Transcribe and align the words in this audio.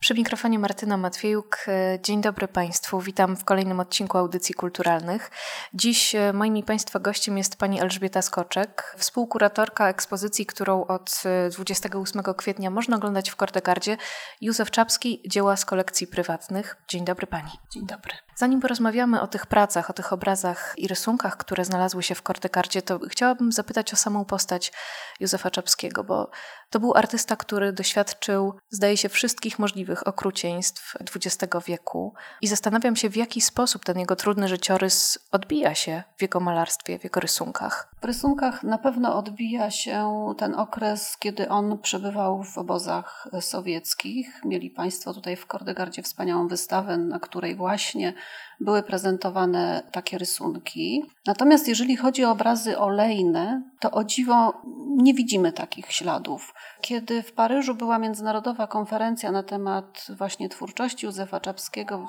Przy 0.00 0.14
mikrofonie 0.14 0.58
Martyna 0.58 0.96
Matwiejuk. 0.96 1.58
Dzień 2.02 2.20
dobry 2.20 2.48
Państwu. 2.48 3.00
Witam 3.00 3.36
w 3.36 3.44
kolejnym 3.44 3.80
odcinku 3.80 4.18
Audycji 4.18 4.54
Kulturalnych. 4.54 5.30
Dziś 5.74 6.14
moim 6.34 6.56
i 6.56 6.62
Państwa 6.62 6.98
gościem 6.98 7.38
jest 7.38 7.56
pani 7.56 7.80
Elżbieta 7.80 8.22
Skoczek, 8.22 8.94
współkuratorka 8.98 9.88
ekspozycji, 9.88 10.46
którą 10.46 10.84
od 10.84 11.22
28 11.50 12.22
kwietnia 12.36 12.70
można 12.70 12.96
oglądać 12.96 13.30
w 13.30 13.36
Kordegardzie. 13.36 13.96
Józef 14.40 14.70
Czapski, 14.70 15.22
dzieła 15.26 15.56
z 15.56 15.64
kolekcji 15.64 16.06
prywatnych. 16.06 16.76
Dzień 16.88 17.04
dobry 17.04 17.26
Pani. 17.26 17.50
Dzień 17.70 17.86
dobry. 17.86 18.12
Zanim 18.36 18.60
porozmawiamy 18.60 19.20
o 19.20 19.26
tych 19.26 19.46
pracach, 19.46 19.90
o 19.90 19.92
tych 19.92 20.12
obrazach 20.12 20.74
i 20.76 20.88
rysunkach, 20.88 21.36
które 21.36 21.64
znalazły 21.64 22.02
się 22.02 22.14
w 22.14 22.22
Kordegardzie, 22.22 22.82
to 22.82 22.98
chciałabym 23.08 23.52
zapytać 23.52 23.92
o 23.92 23.96
samą 23.96 24.24
postać 24.24 24.72
Józefa 25.20 25.50
Czapskiego, 25.50 26.04
bo 26.04 26.30
to 26.70 26.80
był 26.80 26.94
artysta, 26.94 27.36
który 27.36 27.72
doświadczył, 27.72 28.54
zdaje 28.70 28.96
się, 28.96 29.08
wszystkich 29.08 29.58
możliwych 29.58 30.06
okrucieństw 30.08 30.96
XX 31.16 31.54
wieku 31.66 32.14
i 32.40 32.46
zastanawiam 32.46 32.96
się, 32.96 33.10
w 33.10 33.16
jaki 33.16 33.40
sposób 33.40 33.84
ten 33.84 33.98
jego 33.98 34.16
trudny 34.16 34.48
życiorys 34.48 35.18
odbija 35.32 35.74
się 35.74 36.02
w 36.16 36.22
jego 36.22 36.40
malarstwie, 36.40 36.98
w 36.98 37.04
jego 37.04 37.20
rysunkach. 37.20 37.94
W 38.00 38.04
rysunkach 38.04 38.62
na 38.62 38.78
pewno 38.78 39.16
odbija 39.16 39.70
się 39.70 40.26
ten 40.38 40.54
okres, 40.54 41.16
kiedy 41.18 41.48
on 41.48 41.78
przebywał 41.78 42.44
w 42.44 42.58
obozach 42.58 43.28
sowieckich. 43.40 44.40
Mieli 44.44 44.70
Państwo 44.70 45.14
tutaj 45.14 45.36
w 45.36 45.46
Kordegardzie 45.46 46.02
wspaniałą 46.02 46.48
wystawę, 46.48 46.96
na 46.96 47.20
której 47.20 47.56
właśnie 47.56 48.14
były 48.60 48.82
prezentowane 48.82 49.82
takie 49.92 50.18
rysunki. 50.18 51.04
Natomiast 51.26 51.68
jeżeli 51.68 51.96
chodzi 51.96 52.24
o 52.24 52.30
obrazy 52.30 52.78
olejne, 52.78 53.62
to 53.80 53.90
o 53.90 54.04
dziwo 54.04 54.62
nie 54.96 55.14
widzimy 55.14 55.52
takich 55.52 55.92
śladów. 55.92 56.54
Kiedy 56.80 57.22
w 57.22 57.32
Paryżu 57.32 57.74
była 57.74 57.98
międzynarodowa 57.98 58.66
konferencja 58.66 59.32
na 59.32 59.42
temat 59.42 60.06
właśnie 60.18 60.48
twórczości 60.48 61.06
Józefa 61.06 61.40
Czapskiego 61.40 62.06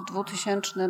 w 0.00 0.12
2000 0.12 0.88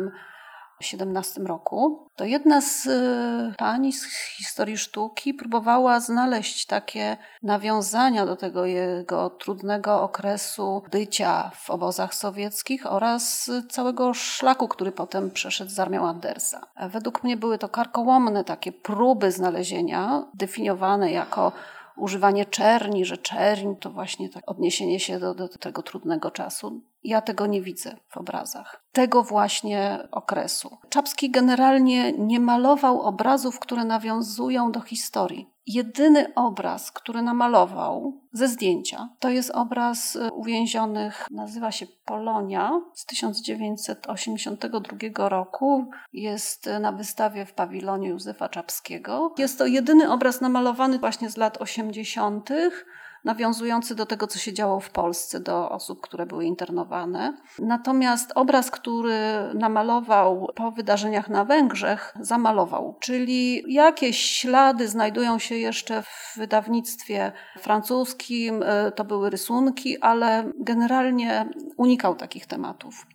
2017 0.83 1.41
roku, 1.41 2.07
to 2.15 2.25
jedna 2.25 2.61
z 2.61 2.85
y, 2.85 3.55
pani 3.57 3.93
z 3.93 4.05
historii 4.37 4.77
sztuki 4.77 5.33
próbowała 5.33 5.99
znaleźć 5.99 6.65
takie 6.65 7.17
nawiązania 7.43 8.25
do 8.25 8.35
tego 8.35 8.65
jego 8.65 9.29
trudnego 9.29 10.01
okresu 10.01 10.83
bycia 10.91 11.51
w 11.55 11.69
obozach 11.69 12.15
sowieckich 12.15 12.91
oraz 12.91 13.51
całego 13.69 14.13
szlaku, 14.13 14.67
który 14.67 14.91
potem 14.91 15.31
przeszedł 15.31 15.71
z 15.71 15.79
armią 15.79 16.07
Andersa. 16.07 16.61
Według 16.89 17.23
mnie 17.23 17.37
były 17.37 17.57
to 17.57 17.69
karkołomne 17.69 18.43
takie 18.43 18.71
próby 18.71 19.31
znalezienia, 19.31 20.25
definiowane 20.33 21.11
jako 21.11 21.51
używanie 21.97 22.45
czerni, 22.45 23.05
że 23.05 23.17
czerń 23.17 23.75
to 23.79 23.89
właśnie 23.89 24.29
tak 24.29 24.51
odniesienie 24.51 24.99
się 24.99 25.19
do, 25.19 25.33
do 25.33 25.47
tego 25.47 25.81
trudnego 25.81 26.31
czasu. 26.31 26.81
Ja 27.03 27.21
tego 27.21 27.47
nie 27.47 27.61
widzę 27.61 27.97
w 28.09 28.17
obrazach. 28.17 28.83
Tego 28.91 29.23
właśnie 29.23 30.07
okresu. 30.11 30.77
Czapski 30.89 31.31
generalnie 31.31 32.11
nie 32.11 32.39
malował 32.39 33.01
obrazów, 33.01 33.59
które 33.59 33.85
nawiązują 33.85 34.71
do 34.71 34.81
historii. 34.81 35.53
Jedyny 35.67 36.33
obraz, 36.35 36.91
który 36.91 37.21
namalował 37.21 38.21
ze 38.31 38.47
zdjęcia, 38.47 39.09
to 39.19 39.29
jest 39.29 39.51
obraz 39.51 40.17
uwięzionych, 40.33 41.27
nazywa 41.31 41.71
się 41.71 41.85
Polonia 42.05 42.81
z 42.93 43.05
1982 43.05 45.29
roku. 45.29 45.89
Jest 46.13 46.69
na 46.81 46.91
wystawie 46.91 47.45
w 47.45 47.53
pawilonie 47.53 48.09
Józefa 48.09 48.49
Czapskiego. 48.49 49.33
Jest 49.37 49.57
to 49.57 49.65
jedyny 49.65 50.11
obraz 50.11 50.41
namalowany 50.41 50.99
właśnie 50.99 51.29
z 51.29 51.37
lat 51.37 51.61
80 51.61 52.49
nawiązujący 53.23 53.95
do 53.95 54.05
tego, 54.05 54.27
co 54.27 54.39
się 54.39 54.53
działo 54.53 54.79
w 54.79 54.89
Polsce, 54.89 55.39
do 55.39 55.69
osób, 55.69 56.01
które 56.01 56.25
były 56.25 56.45
internowane. 56.45 57.37
Natomiast 57.59 58.31
obraz, 58.35 58.71
który 58.71 59.19
namalował 59.53 60.47
po 60.55 60.71
wydarzeniach 60.71 61.29
na 61.29 61.45
Węgrzech, 61.45 62.13
zamalował, 62.19 62.97
czyli 62.99 63.63
jakieś 63.73 64.19
ślady 64.19 64.87
znajdują 64.87 65.39
się 65.39 65.55
jeszcze 65.55 66.01
w 66.01 66.33
wydawnictwie 66.37 67.31
francuskim, 67.59 68.63
e, 68.63 68.91
to 68.91 69.03
były 69.03 69.29
rysunki, 69.29 69.97
ale 70.01 70.51
generalnie 70.59 71.49
unikał 71.77 72.15
takich 72.15 72.45
tematów. 72.45 73.12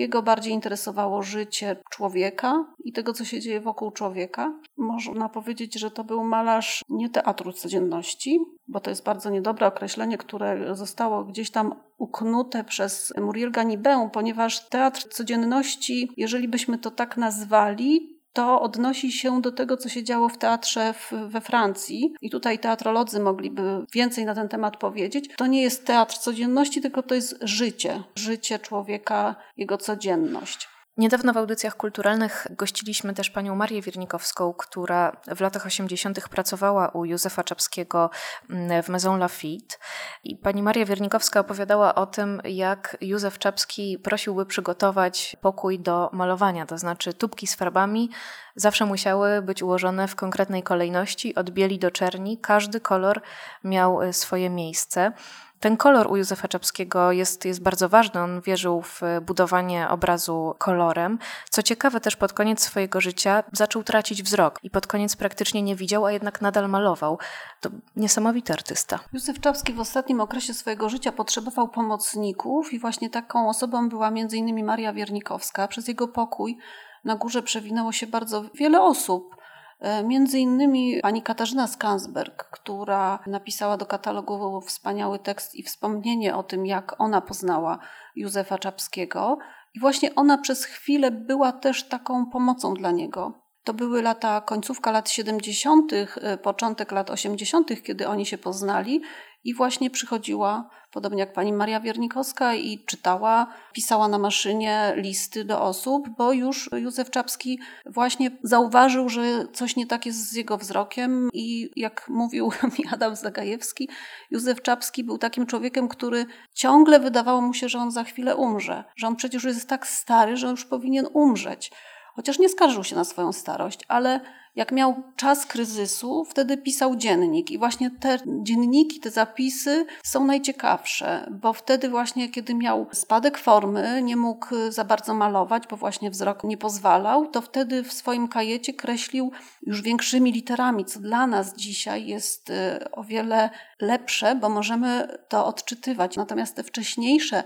Jego 0.00 0.22
bardziej 0.22 0.52
interesowało 0.52 1.22
życie 1.22 1.76
człowieka 1.90 2.64
i 2.84 2.92
tego, 2.92 3.12
co 3.12 3.24
się 3.24 3.40
dzieje 3.40 3.60
wokół 3.60 3.90
człowieka. 3.90 4.52
Można 4.76 5.28
powiedzieć, 5.28 5.74
że 5.74 5.90
to 5.90 6.04
był 6.04 6.24
malarz 6.24 6.82
nie 6.88 7.10
teatru 7.10 7.52
codzienności, 7.52 8.40
bo 8.68 8.80
to 8.80 8.90
jest 8.90 9.04
bardzo 9.04 9.30
niedobre 9.30 9.66
określenie, 9.66 10.18
które 10.18 10.74
zostało 10.76 11.24
gdzieś 11.24 11.50
tam 11.50 11.74
uknute 11.98 12.64
przez 12.64 13.12
Muriel 13.20 13.50
Ganibę, 13.50 14.10
ponieważ 14.12 14.68
teatr 14.68 15.08
codzienności, 15.08 16.10
jeżeli 16.16 16.48
byśmy 16.48 16.78
to 16.78 16.90
tak 16.90 17.16
nazwali, 17.16 18.19
to 18.32 18.60
odnosi 18.60 19.12
się 19.12 19.40
do 19.40 19.52
tego, 19.52 19.76
co 19.76 19.88
się 19.88 20.04
działo 20.04 20.28
w 20.28 20.38
teatrze 20.38 20.92
w, 20.92 21.12
we 21.28 21.40
Francji. 21.40 22.14
I 22.20 22.30
tutaj 22.30 22.58
teatrolodzy 22.58 23.20
mogliby 23.20 23.86
więcej 23.94 24.24
na 24.24 24.34
ten 24.34 24.48
temat 24.48 24.76
powiedzieć. 24.76 25.30
To 25.36 25.46
nie 25.46 25.62
jest 25.62 25.86
teatr 25.86 26.18
codzienności, 26.18 26.80
tylko 26.80 27.02
to 27.02 27.14
jest 27.14 27.38
życie. 27.42 28.02
Życie 28.14 28.58
człowieka, 28.58 29.36
jego 29.56 29.78
codzienność. 29.78 30.68
Niedawno 30.96 31.32
w 31.32 31.36
audycjach 31.36 31.76
kulturalnych 31.76 32.46
gościliśmy 32.50 33.14
też 33.14 33.30
panią 33.30 33.54
Marię 33.54 33.82
Wiernikowską, 33.82 34.52
która 34.52 35.16
w 35.36 35.40
latach 35.40 35.66
80. 35.66 36.28
pracowała 36.28 36.88
u 36.88 37.04
Józefa 37.04 37.44
Czapskiego 37.44 38.10
mm, 38.50 38.82
w 38.82 38.88
Maison 38.88 39.18
Lafitte. 39.18 39.76
I 40.24 40.36
pani 40.36 40.62
Maria 40.62 40.84
Wiernikowska 40.84 41.40
opowiadała 41.40 41.94
o 41.94 42.06
tym, 42.06 42.40
jak 42.44 42.96
Józef 43.00 43.38
Czapski 43.38 43.98
prosiłby 43.98 44.46
przygotować 44.46 45.36
pokój 45.40 45.78
do 45.78 46.10
malowania, 46.12 46.66
to 46.66 46.78
znaczy 46.78 47.14
tubki 47.14 47.46
z 47.46 47.54
farbami 47.54 48.10
zawsze 48.56 48.86
musiały 48.86 49.42
być 49.42 49.62
ułożone 49.62 50.08
w 50.08 50.16
konkretnej 50.16 50.62
kolejności, 50.62 51.34
od 51.34 51.50
bieli 51.50 51.78
do 51.78 51.90
czerni. 51.90 52.38
Każdy 52.38 52.80
kolor 52.80 53.22
miał 53.64 54.02
e, 54.02 54.12
swoje 54.12 54.50
miejsce. 54.50 55.12
Ten 55.60 55.76
kolor 55.76 56.10
u 56.10 56.16
Józefa 56.16 56.48
Czapskiego 56.48 57.12
jest, 57.12 57.44
jest 57.44 57.62
bardzo 57.62 57.88
ważny. 57.88 58.20
On 58.20 58.40
wierzył 58.40 58.82
w 58.82 59.00
budowanie 59.22 59.88
obrazu 59.88 60.54
kolorem. 60.58 61.18
Co 61.50 61.62
ciekawe, 61.62 62.00
też 62.00 62.16
pod 62.16 62.32
koniec 62.32 62.60
swojego 62.60 63.00
życia 63.00 63.42
zaczął 63.52 63.82
tracić 63.82 64.22
wzrok 64.22 64.58
i 64.62 64.70
pod 64.70 64.86
koniec 64.86 65.16
praktycznie 65.16 65.62
nie 65.62 65.76
widział, 65.76 66.06
a 66.06 66.12
jednak 66.12 66.40
nadal 66.40 66.68
malował. 66.68 67.18
To 67.60 67.70
niesamowity 67.96 68.52
artysta. 68.52 68.98
Józef 69.12 69.40
Czapski 69.40 69.72
w 69.72 69.80
ostatnim 69.80 70.20
okresie 70.20 70.54
swojego 70.54 70.88
życia 70.88 71.12
potrzebował 71.12 71.68
pomocników 71.68 72.72
i 72.72 72.78
właśnie 72.78 73.10
taką 73.10 73.48
osobą 73.48 73.88
była 73.88 74.08
m.in. 74.08 74.64
Maria 74.64 74.92
Wiernikowska. 74.92 75.68
Przez 75.68 75.88
jego 75.88 76.08
pokój 76.08 76.58
na 77.04 77.16
górze 77.16 77.42
przewinęło 77.42 77.92
się 77.92 78.06
bardzo 78.06 78.42
wiele 78.54 78.82
osób. 78.82 79.39
E, 79.80 80.04
między 80.04 80.38
innymi 80.38 81.00
pani 81.02 81.22
Katarzyna 81.22 81.66
Skansberg, 81.66 82.44
która 82.50 83.18
napisała 83.26 83.76
do 83.76 83.86
katalogu 83.86 84.60
wspaniały 84.60 85.18
tekst 85.18 85.54
i 85.54 85.62
wspomnienie 85.62 86.36
o 86.36 86.42
tym, 86.42 86.66
jak 86.66 87.00
ona 87.00 87.20
poznała 87.20 87.78
Józefa 88.16 88.58
Czapskiego. 88.58 89.38
I 89.74 89.80
właśnie 89.80 90.14
ona 90.14 90.38
przez 90.38 90.64
chwilę 90.64 91.10
była 91.10 91.52
też 91.52 91.88
taką 91.88 92.26
pomocą 92.26 92.74
dla 92.74 92.90
niego. 92.90 93.42
To 93.64 93.74
były 93.74 94.02
lata, 94.02 94.40
końcówka 94.40 94.90
lat 94.90 95.10
70., 95.10 95.92
e, 95.92 96.38
początek 96.38 96.92
lat 96.92 97.10
80., 97.10 97.82
kiedy 97.82 98.08
oni 98.08 98.26
się 98.26 98.38
poznali, 98.38 99.02
i 99.44 99.54
właśnie 99.54 99.90
przychodziła, 99.90 100.70
podobnie 100.90 101.20
jak 101.20 101.32
pani 101.32 101.52
Maria 101.52 101.80
Wiernikowska, 101.80 102.54
i 102.54 102.84
czytała, 102.84 103.46
pisała 103.72 104.08
na 104.08 104.18
maszynie 104.18 104.92
listy 104.96 105.44
do 105.44 105.62
osób, 105.62 106.08
bo 106.18 106.32
już 106.32 106.70
Józef 106.72 107.10
Czapski 107.10 107.60
właśnie 107.86 108.30
zauważył, 108.42 109.08
że 109.08 109.46
coś 109.52 109.76
nie 109.76 109.86
tak 109.86 110.06
jest 110.06 110.30
z 110.30 110.32
jego 110.32 110.58
wzrokiem. 110.58 111.28
I 111.32 111.70
jak 111.76 112.06
mówił 112.08 112.50
mi 112.78 112.84
Adam 112.92 113.16
Zagajewski, 113.16 113.88
Józef 114.30 114.62
Czapski 114.62 115.04
był 115.04 115.18
takim 115.18 115.46
człowiekiem, 115.46 115.88
który 115.88 116.26
ciągle 116.54 117.00
wydawało 117.00 117.40
mu 117.40 117.54
się, 117.54 117.68
że 117.68 117.78
on 117.78 117.90
za 117.90 118.04
chwilę 118.04 118.36
umrze, 118.36 118.84
że 118.96 119.06
on 119.06 119.16
przecież 119.16 119.44
jest 119.44 119.68
tak 119.68 119.86
stary, 119.86 120.36
że 120.36 120.46
już 120.46 120.64
powinien 120.64 121.06
umrzeć. 121.12 121.72
Chociaż 122.14 122.38
nie 122.38 122.48
skarżył 122.48 122.84
się 122.84 122.96
na 122.96 123.04
swoją 123.04 123.32
starość, 123.32 123.80
ale 123.88 124.20
jak 124.56 124.72
miał 124.72 125.02
czas 125.16 125.46
kryzysu, 125.46 126.24
wtedy 126.24 126.56
pisał 126.56 126.96
dziennik. 126.96 127.50
I 127.50 127.58
właśnie 127.58 127.90
te 127.90 128.18
dzienniki, 128.42 129.00
te 129.00 129.10
zapisy 129.10 129.86
są 130.04 130.24
najciekawsze, 130.24 131.26
bo 131.30 131.52
wtedy 131.52 131.88
właśnie, 131.88 132.28
kiedy 132.28 132.54
miał 132.54 132.86
spadek 132.92 133.38
formy, 133.38 134.02
nie 134.02 134.16
mógł 134.16 134.46
za 134.68 134.84
bardzo 134.84 135.14
malować, 135.14 135.62
bo 135.70 135.76
właśnie 135.76 136.10
wzrok 136.10 136.44
nie 136.44 136.56
pozwalał, 136.56 137.26
to 137.26 137.40
wtedy 137.40 137.82
w 137.82 137.92
swoim 137.92 138.28
kajecie 138.28 138.74
kreślił 138.74 139.32
już 139.62 139.82
większymi 139.82 140.32
literami, 140.32 140.84
co 140.84 141.00
dla 141.00 141.26
nas 141.26 141.56
dzisiaj 141.56 142.06
jest 142.06 142.50
y, 142.50 142.90
o 142.92 143.04
wiele 143.04 143.50
lepsze, 143.80 144.34
bo 144.34 144.48
możemy 144.48 145.18
to 145.28 145.46
odczytywać. 145.46 146.16
Natomiast 146.16 146.56
te 146.56 146.62
wcześniejsze 146.62 147.44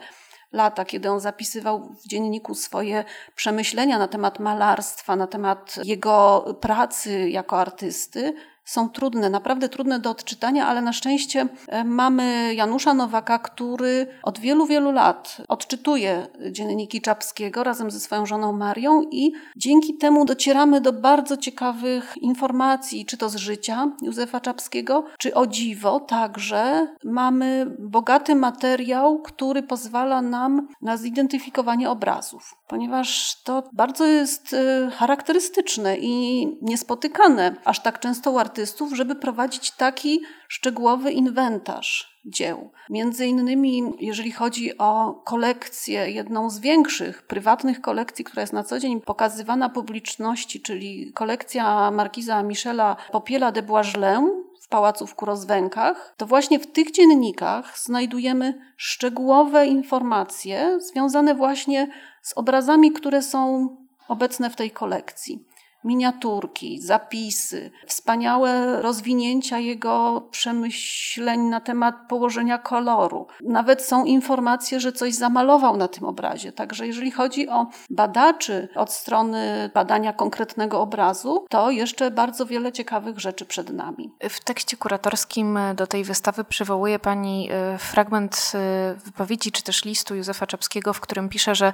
lata, 0.55 0.85
kiedy 0.85 1.11
on 1.11 1.21
zapisywał 1.21 1.81
w 1.81 2.09
dzienniku 2.09 2.55
swoje 2.55 3.05
przemyślenia 3.37 3.99
na 3.99 4.09
temat 4.09 4.39
malarstwa, 4.39 5.17
na 5.17 5.27
temat 5.27 5.79
jego 5.85 6.45
pracy 6.61 7.31
jako 7.31 7.61
artysty, 7.61 8.35
są 8.64 8.88
trudne, 8.88 9.31
naprawdę 9.31 9.69
trudne 9.69 9.99
do 9.99 10.11
odczytania, 10.11 10.66
ale 10.66 10.82
na 10.82 10.93
szczęście 10.93 11.46
e, 11.69 11.84
mamy 11.84 12.55
Janusza 12.55 12.94
Nowaka, 12.94 13.38
który 13.38 14.06
od 14.22 14.38
wielu, 14.38 14.66
wielu 14.66 14.93
lat 14.93 15.37
odczytuje 15.49 16.26
dzienniki 16.50 17.00
Czapskiego 17.00 17.64
razem 17.64 17.90
ze 17.90 18.00
swoją 18.00 18.26
żoną 18.26 18.52
Marią 18.52 19.02
i 19.11 19.32
dzięki 19.56 19.96
temu 19.96 20.25
docieramy 20.25 20.81
do 20.81 20.93
bardzo 20.93 21.37
ciekawych 21.37 22.14
informacji, 22.20 23.06
czy 23.06 23.16
to 23.16 23.28
z 23.28 23.37
życia 23.37 23.90
Józefa 24.02 24.40
Czapskiego, 24.40 25.05
czy 25.19 25.34
o 25.34 25.46
dziwo 25.46 26.00
także 26.00 26.87
mamy 27.05 27.66
bogaty 27.78 28.34
materiał, 28.34 29.19
który 29.19 29.62
pozwala 29.62 30.22
nam 30.22 30.69
na 30.82 30.96
zidentyfikowanie 30.96 31.90
obrazów, 31.90 32.55
ponieważ 32.69 33.40
to 33.43 33.62
bardzo 33.72 34.06
jest 34.06 34.55
e, 34.55 34.90
charakterystyczne 34.90 35.96
i 35.99 36.46
niespotykane 36.62 37.56
aż 37.64 37.81
tak 37.81 38.00
często 38.00 38.31
u 38.31 38.38
artystów, 38.55 38.93
żeby 38.97 39.15
prowadzić 39.15 39.71
taki 39.71 40.21
szczegółowy 40.49 41.12
inwentarz 41.12 42.21
dzieł. 42.25 42.71
Między 42.91 43.27
innymi, 43.27 43.83
jeżeli 44.01 44.33
chodzi 44.33 44.79
o 44.79 45.15
kolekcję, 45.25 46.11
jedną 46.11 46.51
z 46.51 46.59
większych 46.59 47.23
prywatnych 47.23 47.81
kolekcji, 47.81 48.25
która 48.25 48.41
jest 48.41 48.53
na 48.53 48.65
co 48.65 48.79
dzień 48.79 49.01
pokazywana 49.01 49.69
publiczności, 49.69 50.61
czyli 50.61 51.12
kolekcja 51.15 51.91
markiza 51.91 52.43
Michela 52.43 52.97
Popiela 53.12 53.53
de 53.53 53.62
Boisgelin 53.62 54.31
w 54.62 54.69
Pałacu 54.69 55.07
w 55.07 55.15
Kurozwękach, 55.15 56.15
to 56.17 56.27
właśnie 56.27 56.59
w 56.59 56.73
tych 56.73 56.91
dziennikach 56.91 57.79
znajdujemy 57.79 58.55
szczegółowe 58.77 59.67
informacje 59.67 60.81
związane 60.81 61.35
właśnie 61.35 61.89
z 62.23 62.33
obrazami, 62.33 62.93
które 62.93 63.23
są 63.23 63.69
obecne 64.09 64.50
w 64.50 64.57
tej 64.57 64.71
kolekcji 64.71 65.45
miniaturki, 65.85 66.81
zapisy, 66.81 67.71
wspaniałe 67.87 68.83
rozwinięcia 68.83 69.59
jego 69.59 70.29
przemyśleń 70.31 71.41
na 71.41 71.61
temat 71.61 71.95
położenia 72.09 72.59
koloru. 72.59 73.27
Nawet 73.43 73.83
są 73.83 74.05
informacje, 74.05 74.81
że 74.81 74.93
coś 74.93 75.15
zamalował 75.15 75.77
na 75.77 75.89
tym 75.89 76.05
obrazie. 76.05 76.53
Także 76.53 76.87
jeżeli 76.87 77.11
chodzi 77.11 77.49
o 77.49 77.67
badaczy 77.91 78.69
od 78.75 78.93
strony 78.93 79.71
badania 79.75 80.13
konkretnego 80.13 80.81
obrazu, 80.81 81.47
to 81.51 81.71
jeszcze 81.71 82.11
bardzo 82.11 82.47
wiele 82.47 82.73
ciekawych 82.73 83.19
rzeczy 83.19 83.45
przed 83.45 83.71
nami. 83.71 84.13
W 84.31 84.45
tekście 84.45 84.77
kuratorskim 84.77 85.59
do 85.77 85.87
tej 85.87 86.05
wystawy 86.05 86.45
przywołuje 86.45 86.99
Pani 86.99 87.49
e, 87.53 87.79
fragment 87.79 88.53
e, 88.55 88.95
wypowiedzi 89.05 89.53
czy 89.53 89.63
też 89.63 89.85
listu 89.85 90.15
Józefa 90.15 90.47
Czapskiego, 90.47 90.93
w 90.93 91.01
którym 91.01 91.29
pisze, 91.29 91.55
że 91.55 91.73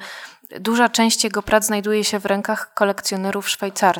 duża 0.61 0.89
część 0.89 1.25
jego 1.25 1.43
prac 1.43 1.67
znajduje 1.67 2.05
się 2.05 2.19
w 2.19 2.27
rękach 2.27 2.75
kolekcjonerów 2.75 3.49
szwajcarskich 3.49 4.00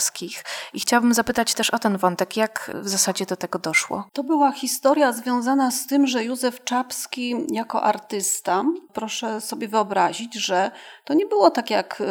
i 0.75 0.81
chciałabym 0.81 1.15
zapytać 1.15 1.55
też 1.55 1.71
o 1.71 1.79
ten 1.79 1.97
wątek, 1.97 2.37
jak 2.37 2.71
w 2.75 2.89
zasadzie 2.89 3.27
do 3.27 3.37
tego 3.37 3.59
doszło? 3.59 4.05
To 4.13 4.25
była 4.25 4.53
historia 4.53 5.13
związana 5.13 5.71
z 5.71 5.87
tym, 5.87 6.07
że 6.07 6.25
Józef 6.25 6.65
Czapski 6.65 7.35
jako 7.53 7.83
artysta, 7.83 8.65
proszę 8.93 9.41
sobie 9.41 9.69
wyobrazić, 9.69 10.35
że 10.35 10.71
to 11.05 11.15
nie 11.15 11.27
było 11.27 11.51
tak 11.51 11.71
jak 11.71 12.01
y, 12.01 12.05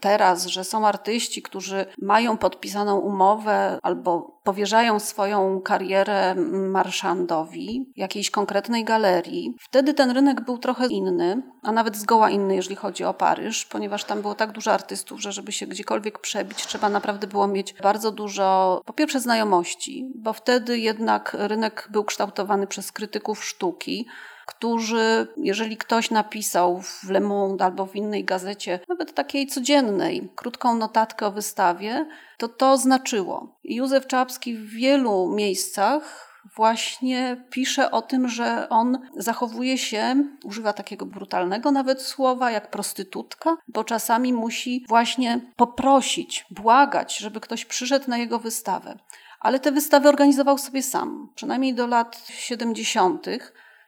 teraz, 0.00 0.46
że 0.46 0.64
są 0.64 0.86
artyści, 0.86 1.42
którzy 1.42 1.86
mają 2.02 2.36
podpisaną 2.36 2.98
umowę 2.98 3.78
albo 3.82 4.39
powierzają 4.44 4.98
swoją 5.00 5.60
karierę 5.60 6.34
marszandowi, 6.50 7.92
jakiejś 7.96 8.30
konkretnej 8.30 8.84
galerii. 8.84 9.54
Wtedy 9.60 9.94
ten 9.94 10.10
rynek 10.10 10.40
był 10.40 10.58
trochę 10.58 10.86
inny, 10.86 11.42
a 11.62 11.72
nawet 11.72 11.96
zgoła 11.96 12.30
inny, 12.30 12.56
jeżeli 12.56 12.76
chodzi 12.76 13.04
o 13.04 13.14
Paryż, 13.14 13.64
ponieważ 13.64 14.04
tam 14.04 14.22
było 14.22 14.34
tak 14.34 14.52
dużo 14.52 14.72
artystów, 14.72 15.20
że 15.20 15.32
żeby 15.32 15.52
się 15.52 15.66
gdziekolwiek 15.66 16.18
przebić, 16.18 16.66
trzeba 16.66 16.88
naprawdę 16.88 17.26
było 17.26 17.46
mieć 17.46 17.74
bardzo 17.82 18.10
dużo, 18.10 18.80
po 18.86 18.92
pierwsze, 18.92 19.20
znajomości, 19.20 20.06
bo 20.14 20.32
wtedy 20.32 20.78
jednak 20.78 21.36
rynek 21.38 21.88
był 21.90 22.04
kształtowany 22.04 22.66
przez 22.66 22.92
krytyków 22.92 23.44
sztuki 23.44 24.06
którzy, 24.46 25.26
jeżeli 25.36 25.76
ktoś 25.76 26.10
napisał 26.10 26.82
w 26.82 27.10
Le 27.10 27.20
Monde 27.20 27.64
albo 27.64 27.86
w 27.86 27.96
innej 27.96 28.24
gazecie, 28.24 28.80
nawet 28.88 29.14
takiej 29.14 29.46
codziennej, 29.46 30.28
krótką 30.36 30.74
notatkę 30.74 31.26
o 31.26 31.30
wystawie, 31.30 32.06
to 32.38 32.48
to 32.48 32.76
znaczyło. 32.76 33.58
Józef 33.64 34.06
Czapski 34.06 34.54
w 34.56 34.70
wielu 34.70 35.28
miejscach 35.28 36.30
właśnie 36.56 37.44
pisze 37.50 37.90
o 37.90 38.02
tym, 38.02 38.28
że 38.28 38.68
on 38.68 38.98
zachowuje 39.16 39.78
się, 39.78 40.24
używa 40.44 40.72
takiego 40.72 41.06
brutalnego 41.06 41.70
nawet 41.70 42.02
słowa, 42.02 42.50
jak 42.50 42.70
prostytutka, 42.70 43.56
bo 43.68 43.84
czasami 43.84 44.32
musi 44.32 44.84
właśnie 44.88 45.40
poprosić, 45.56 46.46
błagać, 46.50 47.18
żeby 47.18 47.40
ktoś 47.40 47.64
przyszedł 47.64 48.10
na 48.10 48.18
jego 48.18 48.38
wystawę. 48.38 48.98
Ale 49.40 49.60
te 49.60 49.72
wystawy 49.72 50.08
organizował 50.08 50.58
sobie 50.58 50.82
sam, 50.82 51.32
przynajmniej 51.34 51.74
do 51.74 51.86
lat 51.86 52.22
70., 52.28 53.26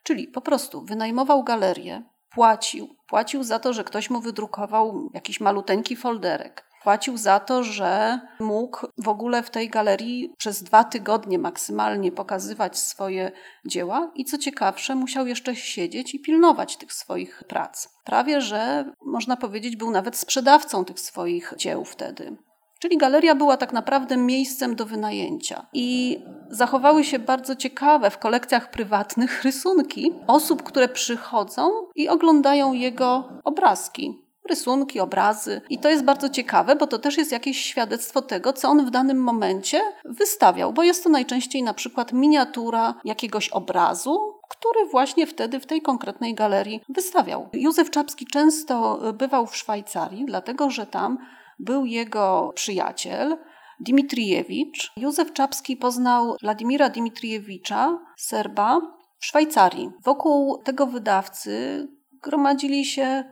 czyli 0.03 0.29
po 0.29 0.41
prostu 0.41 0.85
wynajmował 0.85 1.45
galerię, 1.45 2.03
płacił. 2.31 2.97
Płacił 3.09 3.43
za 3.43 3.59
to, 3.59 3.73
że 3.73 3.85
ktoś 3.85 4.11
mu 4.11 4.21
wydrukował 4.21 5.11
jakiś 5.15 5.41
maluteńki 5.41 5.97
folderek. 5.97 6.73
Płacił 6.83 7.17
za 7.17 7.41
to, 7.41 7.65
że 7.65 8.21
mógł 8.41 8.87
w 8.99 9.09
ogóle 9.09 9.43
w 9.43 9.51
tej 9.51 9.71
galerii 9.71 10.35
przez 10.39 10.63
dwa 10.63 10.85
tygodnie 10.85 11.39
maksymalnie 11.39 12.13
pokazywać 12.13 12.79
swoje 12.79 13.33
dzieła 13.67 14.13
i 14.15 14.25
co 14.25 14.39
ciekawsze, 14.39 14.95
musiał 14.95 15.27
jeszcze 15.27 15.57
siedzieć 15.57 16.15
i 16.15 16.21
pilnować 16.21 16.77
tych 16.77 16.93
swoich 16.93 17.45
prac. 17.49 17.89
Prawie 18.05 18.41
że 18.41 18.93
można 19.07 19.37
powiedzieć, 19.37 19.77
był 19.77 19.91
nawet 19.91 20.17
sprzedawcą 20.17 20.85
tych 20.85 21.01
swoich 21.01 21.55
dzieł 21.57 21.85
wtedy. 21.85 22.37
Czyli 22.83 22.99
galeria 22.99 23.35
była 23.35 23.57
tak 23.57 23.73
naprawdę 23.73 24.17
miejscem 24.17 24.77
do 24.77 24.87
wynajęcia. 24.87 25.67
I 25.73 26.19
zachowały 26.51 27.05
się 27.05 27.19
bardzo 27.19 27.57
ciekawe 27.57 28.11
w 28.11 28.19
kolekcjach 28.19 28.71
prywatnych 28.71 29.43
rysunki 29.45 30.13
osób, 30.27 30.63
które 30.63 30.89
przychodzą 30.89 31.71
i 31.95 32.09
oglądają 32.09 32.73
jego 32.73 33.29
obrazki 33.45 34.23
rysunki, 34.49 35.01
obrazy. 35.01 35.61
I 35.71 35.79
to 35.79 35.91
jest 35.91 36.05
bardzo 36.05 36.29
ciekawe, 36.29 36.77
bo 36.77 36.87
to 36.87 36.99
też 36.99 37.19
jest 37.19 37.33
jakieś 37.33 37.65
świadectwo 37.65 38.23
tego, 38.23 38.53
co 38.53 38.69
on 38.69 38.87
w 38.87 38.91
danym 38.91 39.23
momencie 39.23 39.81
wystawiał, 40.05 40.73
bo 40.73 40.83
jest 40.83 41.05
to 41.05 41.11
najczęściej 41.11 41.63
na 41.63 41.75
przykład 41.75 42.13
miniatura 42.13 42.95
jakiegoś 43.05 43.49
obrazu, 43.49 44.41
który 44.49 44.87
właśnie 44.91 45.27
wtedy 45.27 45.61
w 45.61 45.67
tej 45.67 45.83
konkretnej 45.83 46.35
galerii 46.35 46.81
wystawiał. 46.89 47.49
Józef 47.53 47.91
Czapski 47.91 48.27
często 48.27 48.99
bywał 49.13 49.47
w 49.47 49.57
Szwajcarii, 49.57 50.25
dlatego 50.25 50.71
że 50.71 50.87
tam 50.87 51.19
był 51.59 51.87
jego 51.87 52.53
przyjaciel, 52.55 53.39
Dimitriewicz. 53.81 54.93
Józef 54.97 55.33
Czapski 55.33 55.77
poznał 55.77 56.37
Władimira 56.43 56.89
Dimitriewicza, 56.89 57.99
Serba, 58.17 58.81
w 59.19 59.27
Szwajcarii. 59.27 59.91
Wokół 60.05 60.63
tego 60.63 60.87
wydawcy 60.87 61.89
gromadzili 62.23 62.85
się 62.85 63.25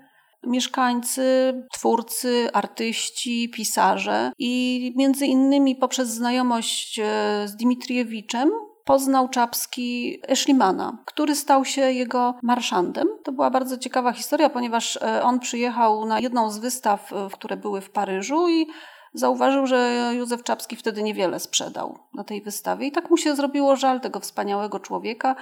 mieszkańcy, 0.47 1.55
twórcy, 1.73 2.49
artyści, 2.53 3.49
pisarze 3.49 4.33
i 4.39 4.95
między 4.97 5.27
innymi 5.27 5.77
poprzez 5.77 6.09
znajomość 6.09 6.99
e, 6.99 7.05
z 7.49 7.57
Dimitriewiczem 7.57 8.51
poznał 8.85 9.29
Czapski 9.29 10.21
Eszlimana, 10.29 10.99
który 11.07 11.35
stał 11.35 11.65
się 11.65 11.93
jego 11.93 12.35
marszandem. 12.43 13.09
To 13.25 13.33
była 13.33 13.51
bardzo 13.51 13.79
ciekawa 13.79 14.13
historia, 14.13 14.51
ponieważ 14.51 14.97
e, 14.97 15.23
on 15.23 15.41
przyjechał 15.41 16.07
na 16.07 16.21
jedną 16.21 16.51
z 16.51 16.59
wystaw, 16.59 17.13
e, 17.13 17.29
które 17.33 17.57
były 17.57 17.81
w 17.81 17.91
Paryżu 17.91 18.49
i 18.49 18.67
zauważył, 19.15 19.67
że 19.67 20.11
Józef 20.15 20.43
Czapski 20.43 20.77
wtedy 20.77 21.03
niewiele 21.03 21.41
sprzedał 21.41 21.99
na 22.15 22.25
tej 22.25 22.43
wystawie. 22.43 22.87
I 22.87 22.93
tak 22.93 23.11
mu 23.11 23.17
się 23.17 23.37
zrobiło 23.37 23.77
żal 23.77 24.01
tego 24.01 24.21
wspaniałego 24.21 24.81
człowieka, 24.81 25.37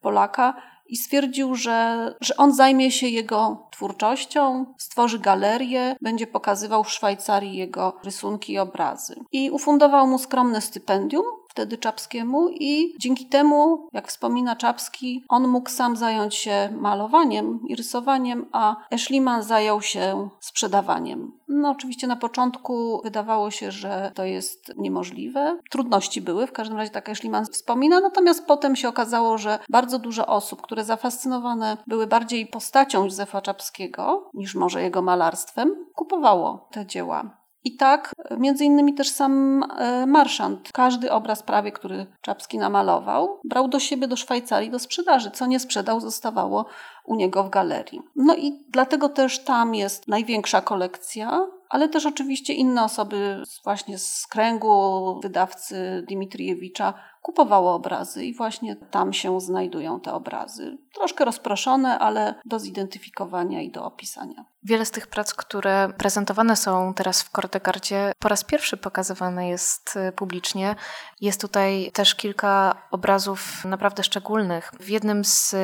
Polaka, 0.00 0.54
i 0.86 0.96
stwierdził, 0.96 1.54
że, 1.54 2.14
że 2.20 2.36
on 2.36 2.54
zajmie 2.54 2.90
się 2.90 3.08
jego 3.08 3.68
twórczością, 3.70 4.66
stworzy 4.78 5.18
galerię, 5.18 5.96
będzie 6.00 6.26
pokazywał 6.26 6.84
w 6.84 6.90
Szwajcarii 6.90 7.56
jego 7.56 7.96
rysunki 8.04 8.52
i 8.52 8.58
obrazy. 8.58 9.14
I 9.32 9.50
ufundował 9.50 10.06
mu 10.06 10.18
skromne 10.18 10.60
stypendium, 10.60 11.24
wtedy 11.54 11.78
Czapskiemu 11.78 12.48
i 12.48 12.94
dzięki 12.98 13.26
temu, 13.26 13.88
jak 13.92 14.08
wspomina 14.08 14.56
Czapski, 14.56 15.24
on 15.28 15.48
mógł 15.48 15.70
sam 15.70 15.96
zająć 15.96 16.34
się 16.34 16.68
malowaniem 16.72 17.60
i 17.68 17.76
rysowaniem, 17.76 18.46
a 18.52 18.76
Eszliman 18.90 19.42
zajął 19.42 19.82
się 19.82 20.28
sprzedawaniem. 20.40 21.32
No 21.48 21.70
oczywiście 21.70 22.06
na 22.06 22.16
początku 22.16 23.00
wydawało 23.04 23.50
się, 23.50 23.70
że 23.70 24.12
to 24.14 24.24
jest 24.24 24.72
niemożliwe. 24.76 25.58
Trudności 25.70 26.20
były, 26.20 26.46
w 26.46 26.52
każdym 26.52 26.76
razie 26.76 26.90
tak 26.90 27.08
Eszliman 27.08 27.46
wspomina, 27.46 28.00
natomiast 28.00 28.46
potem 28.46 28.76
się 28.76 28.88
okazało, 28.88 29.38
że 29.38 29.58
bardzo 29.68 29.98
dużo 29.98 30.26
osób, 30.26 30.62
które 30.62 30.84
zafascynowane 30.84 31.76
były 31.86 32.06
bardziej 32.06 32.46
postacią 32.46 33.04
Józefa 33.04 33.42
Czapskiego 33.42 34.30
niż 34.34 34.54
może 34.54 34.82
jego 34.82 35.02
malarstwem, 35.02 35.86
kupowało 35.94 36.68
te 36.70 36.86
dzieła. 36.86 37.43
I 37.64 37.76
tak, 37.76 38.12
między 38.38 38.64
innymi 38.64 38.94
też 38.94 39.08
sam 39.08 39.62
e, 39.78 40.06
marszant, 40.06 40.70
każdy 40.72 41.12
obraz 41.12 41.42
prawie, 41.42 41.72
który 41.72 42.06
Czapski 42.20 42.58
namalował, 42.58 43.40
brał 43.44 43.68
do 43.68 43.80
siebie 43.80 44.08
do 44.08 44.16
Szwajcarii 44.16 44.70
do 44.70 44.78
sprzedaży. 44.78 45.30
Co 45.30 45.46
nie 45.46 45.60
sprzedał, 45.60 46.00
zostawało 46.00 46.66
u 47.04 47.14
niego 47.14 47.44
w 47.44 47.50
galerii. 47.50 48.02
No 48.16 48.36
i 48.36 48.64
dlatego 48.68 49.08
też 49.08 49.44
tam 49.44 49.74
jest 49.74 50.08
największa 50.08 50.60
kolekcja, 50.60 51.46
ale 51.68 51.88
też 51.88 52.06
oczywiście 52.06 52.52
inne 52.52 52.84
osoby 52.84 53.42
właśnie 53.64 53.98
z 53.98 54.26
kręgu 54.26 55.20
wydawcy 55.22 56.04
Dimitriewicza 56.08 56.94
kupowało 57.24 57.74
obrazy 57.74 58.24
i 58.24 58.34
właśnie 58.34 58.76
tam 58.76 59.12
się 59.12 59.40
znajdują 59.40 60.00
te 60.00 60.12
obrazy. 60.12 60.78
Troszkę 60.94 61.24
rozproszone, 61.24 61.98
ale 61.98 62.34
do 62.44 62.58
zidentyfikowania 62.58 63.62
i 63.62 63.70
do 63.70 63.84
opisania. 63.84 64.44
Wiele 64.66 64.86
z 64.86 64.90
tych 64.90 65.06
prac, 65.06 65.34
które 65.34 65.88
prezentowane 65.98 66.56
są 66.56 66.94
teraz 66.94 67.22
w 67.22 67.30
Kortegardzie, 67.30 68.12
po 68.18 68.28
raz 68.28 68.44
pierwszy 68.44 68.76
pokazywane 68.76 69.48
jest 69.48 69.96
y, 69.96 70.12
publicznie. 70.12 70.76
Jest 71.20 71.40
tutaj 71.40 71.90
też 71.92 72.14
kilka 72.14 72.82
obrazów 72.90 73.64
naprawdę 73.64 74.02
szczególnych. 74.04 74.72
W 74.80 74.88
jednym 74.88 75.24
z 75.24 75.54
y, 75.54 75.58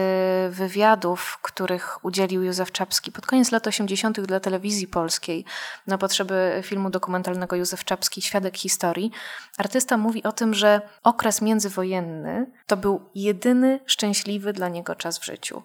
wywiadów, 0.50 1.38
których 1.42 2.04
udzielił 2.04 2.42
Józef 2.42 2.72
Czapski 2.72 3.12
pod 3.12 3.26
koniec 3.26 3.52
lat 3.52 3.66
80. 3.66 4.20
dla 4.20 4.40
telewizji 4.40 4.86
polskiej 4.86 5.44
na 5.86 5.98
potrzeby 5.98 6.60
filmu 6.64 6.90
dokumentalnego 6.90 7.56
Józef 7.56 7.84
Czapski 7.84 8.22
Świadek 8.22 8.58
historii, 8.58 9.10
artysta 9.58 9.96
mówi 9.96 10.22
o 10.22 10.32
tym, 10.32 10.54
że 10.54 10.80
okres 11.02 11.40
międzywojenny 11.50 12.50
to 12.66 12.76
był 12.76 13.00
jedyny 13.14 13.80
szczęśliwy 13.86 14.52
dla 14.52 14.68
niego 14.68 14.94
czas 14.94 15.18
w 15.18 15.24
życiu. 15.24 15.62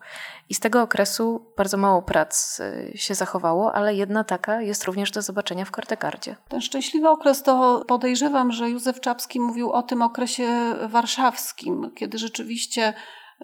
I 0.49 0.53
z 0.53 0.59
tego 0.59 0.81
okresu 0.81 1.45
bardzo 1.57 1.77
mało 1.77 2.01
prac 2.01 2.59
y, 2.59 2.91
się 2.95 3.15
zachowało, 3.15 3.73
ale 3.73 3.95
jedna 3.95 4.23
taka 4.23 4.61
jest 4.61 4.83
również 4.83 5.11
do 5.11 5.21
zobaczenia 5.21 5.65
w 5.65 5.71
Kortegardzie. 5.71 6.35
Ten 6.49 6.61
szczęśliwy 6.61 7.09
okres 7.09 7.43
to 7.43 7.83
podejrzewam, 7.87 8.51
że 8.51 8.69
Józef 8.69 8.99
Czapski 8.99 9.39
mówił 9.39 9.71
o 9.71 9.83
tym 9.83 10.01
okresie 10.01 10.75
warszawskim, 10.87 11.91
kiedy 11.95 12.17
rzeczywiście 12.17 12.93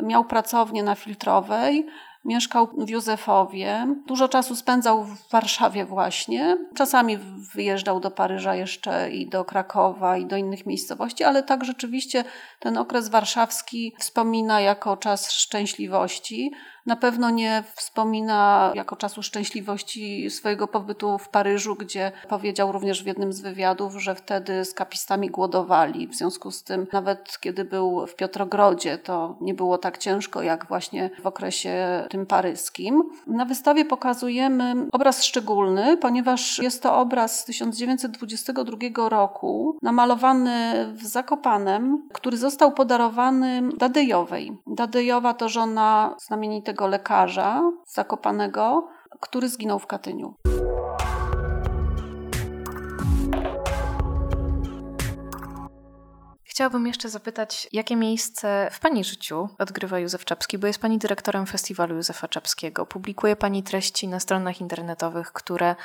miał 0.01 0.25
pracownię 0.25 0.83
na 0.83 0.95
Filtrowej, 0.95 1.87
Mieszkał 2.25 2.67
w 2.77 2.89
Józefowie. 2.89 3.95
Dużo 4.07 4.29
czasu 4.29 4.55
spędzał 4.55 5.03
w 5.03 5.29
Warszawie 5.29 5.85
właśnie. 5.85 6.57
Czasami 6.75 7.17
wyjeżdżał 7.53 7.99
do 7.99 8.11
Paryża 8.11 8.55
jeszcze 8.55 9.11
i 9.11 9.29
do 9.29 9.45
Krakowa 9.45 10.17
i 10.17 10.25
do 10.25 10.37
innych 10.37 10.65
miejscowości, 10.65 11.23
ale 11.23 11.43
tak 11.43 11.65
rzeczywiście 11.65 12.23
ten 12.59 12.77
okres 12.77 13.09
warszawski 13.09 13.93
wspomina 13.99 14.61
jako 14.61 14.97
czas 14.97 15.31
szczęśliwości. 15.31 16.51
Na 16.85 16.95
pewno 16.95 17.29
nie 17.29 17.63
wspomina 17.75 18.71
jako 18.75 18.95
czasu 18.95 19.23
szczęśliwości 19.23 20.29
swojego 20.29 20.67
pobytu 20.67 21.17
w 21.17 21.29
Paryżu, 21.29 21.75
gdzie 21.75 22.11
powiedział 22.29 22.71
również 22.71 23.03
w 23.03 23.07
jednym 23.07 23.33
z 23.33 23.41
wywiadów, 23.41 23.95
że 23.95 24.15
wtedy 24.15 24.65
z 24.65 24.73
kapistami 24.73 25.29
głodowali. 25.29 26.07
W 26.07 26.15
związku 26.15 26.51
z 26.51 26.63
tym, 26.63 26.87
nawet 26.93 27.37
kiedy 27.39 27.65
był 27.65 28.07
w 28.07 28.15
Piotrogrodzie, 28.15 28.97
to 28.97 29.37
nie 29.41 29.53
było 29.53 29.77
tak 29.77 29.97
ciężko 29.97 30.41
jak 30.41 30.67
właśnie 30.67 31.09
w 31.21 31.27
okresie 31.27 32.05
tym 32.09 32.25
paryskim. 32.25 33.03
Na 33.27 33.45
wystawie 33.45 33.85
pokazujemy 33.85 34.75
obraz 34.91 35.23
szczególny, 35.23 35.97
ponieważ 35.97 36.59
jest 36.59 36.83
to 36.83 36.97
obraz 36.97 37.39
z 37.39 37.45
1922 37.45 39.09
roku, 39.09 39.77
namalowany 39.81 40.85
w 40.93 41.05
Zakopanem, 41.05 42.07
który 42.13 42.37
został 42.37 42.71
podarowany 42.71 43.61
Dadejowej. 43.77 44.57
Dadejowa 44.67 45.33
to 45.33 45.49
żona 45.49 46.15
znamienitego 46.27 46.70
tego 46.71 46.87
lekarza 46.87 47.71
zakopanego, 47.87 48.87
który 49.19 49.49
zginął 49.49 49.79
w 49.79 49.87
Katyniu. 49.87 50.35
Chciałabym 56.43 56.87
jeszcze 56.87 57.09
zapytać, 57.09 57.69
jakie 57.71 57.95
miejsce 57.95 58.69
w 58.71 58.79
Pani 58.79 59.03
życiu 59.03 59.49
odgrywa 59.59 59.99
Józef 59.99 60.25
Czapski, 60.25 60.57
bo 60.57 60.67
jest 60.67 60.81
Pani 60.81 60.97
dyrektorem 60.97 61.45
Festiwalu 61.45 61.95
Józefa 61.95 62.27
Czapskiego. 62.27 62.85
Publikuje 62.85 63.35
Pani 63.35 63.63
treści 63.63 64.07
na 64.07 64.19
stronach 64.19 64.61
internetowych, 64.61 65.31
które 65.33 65.75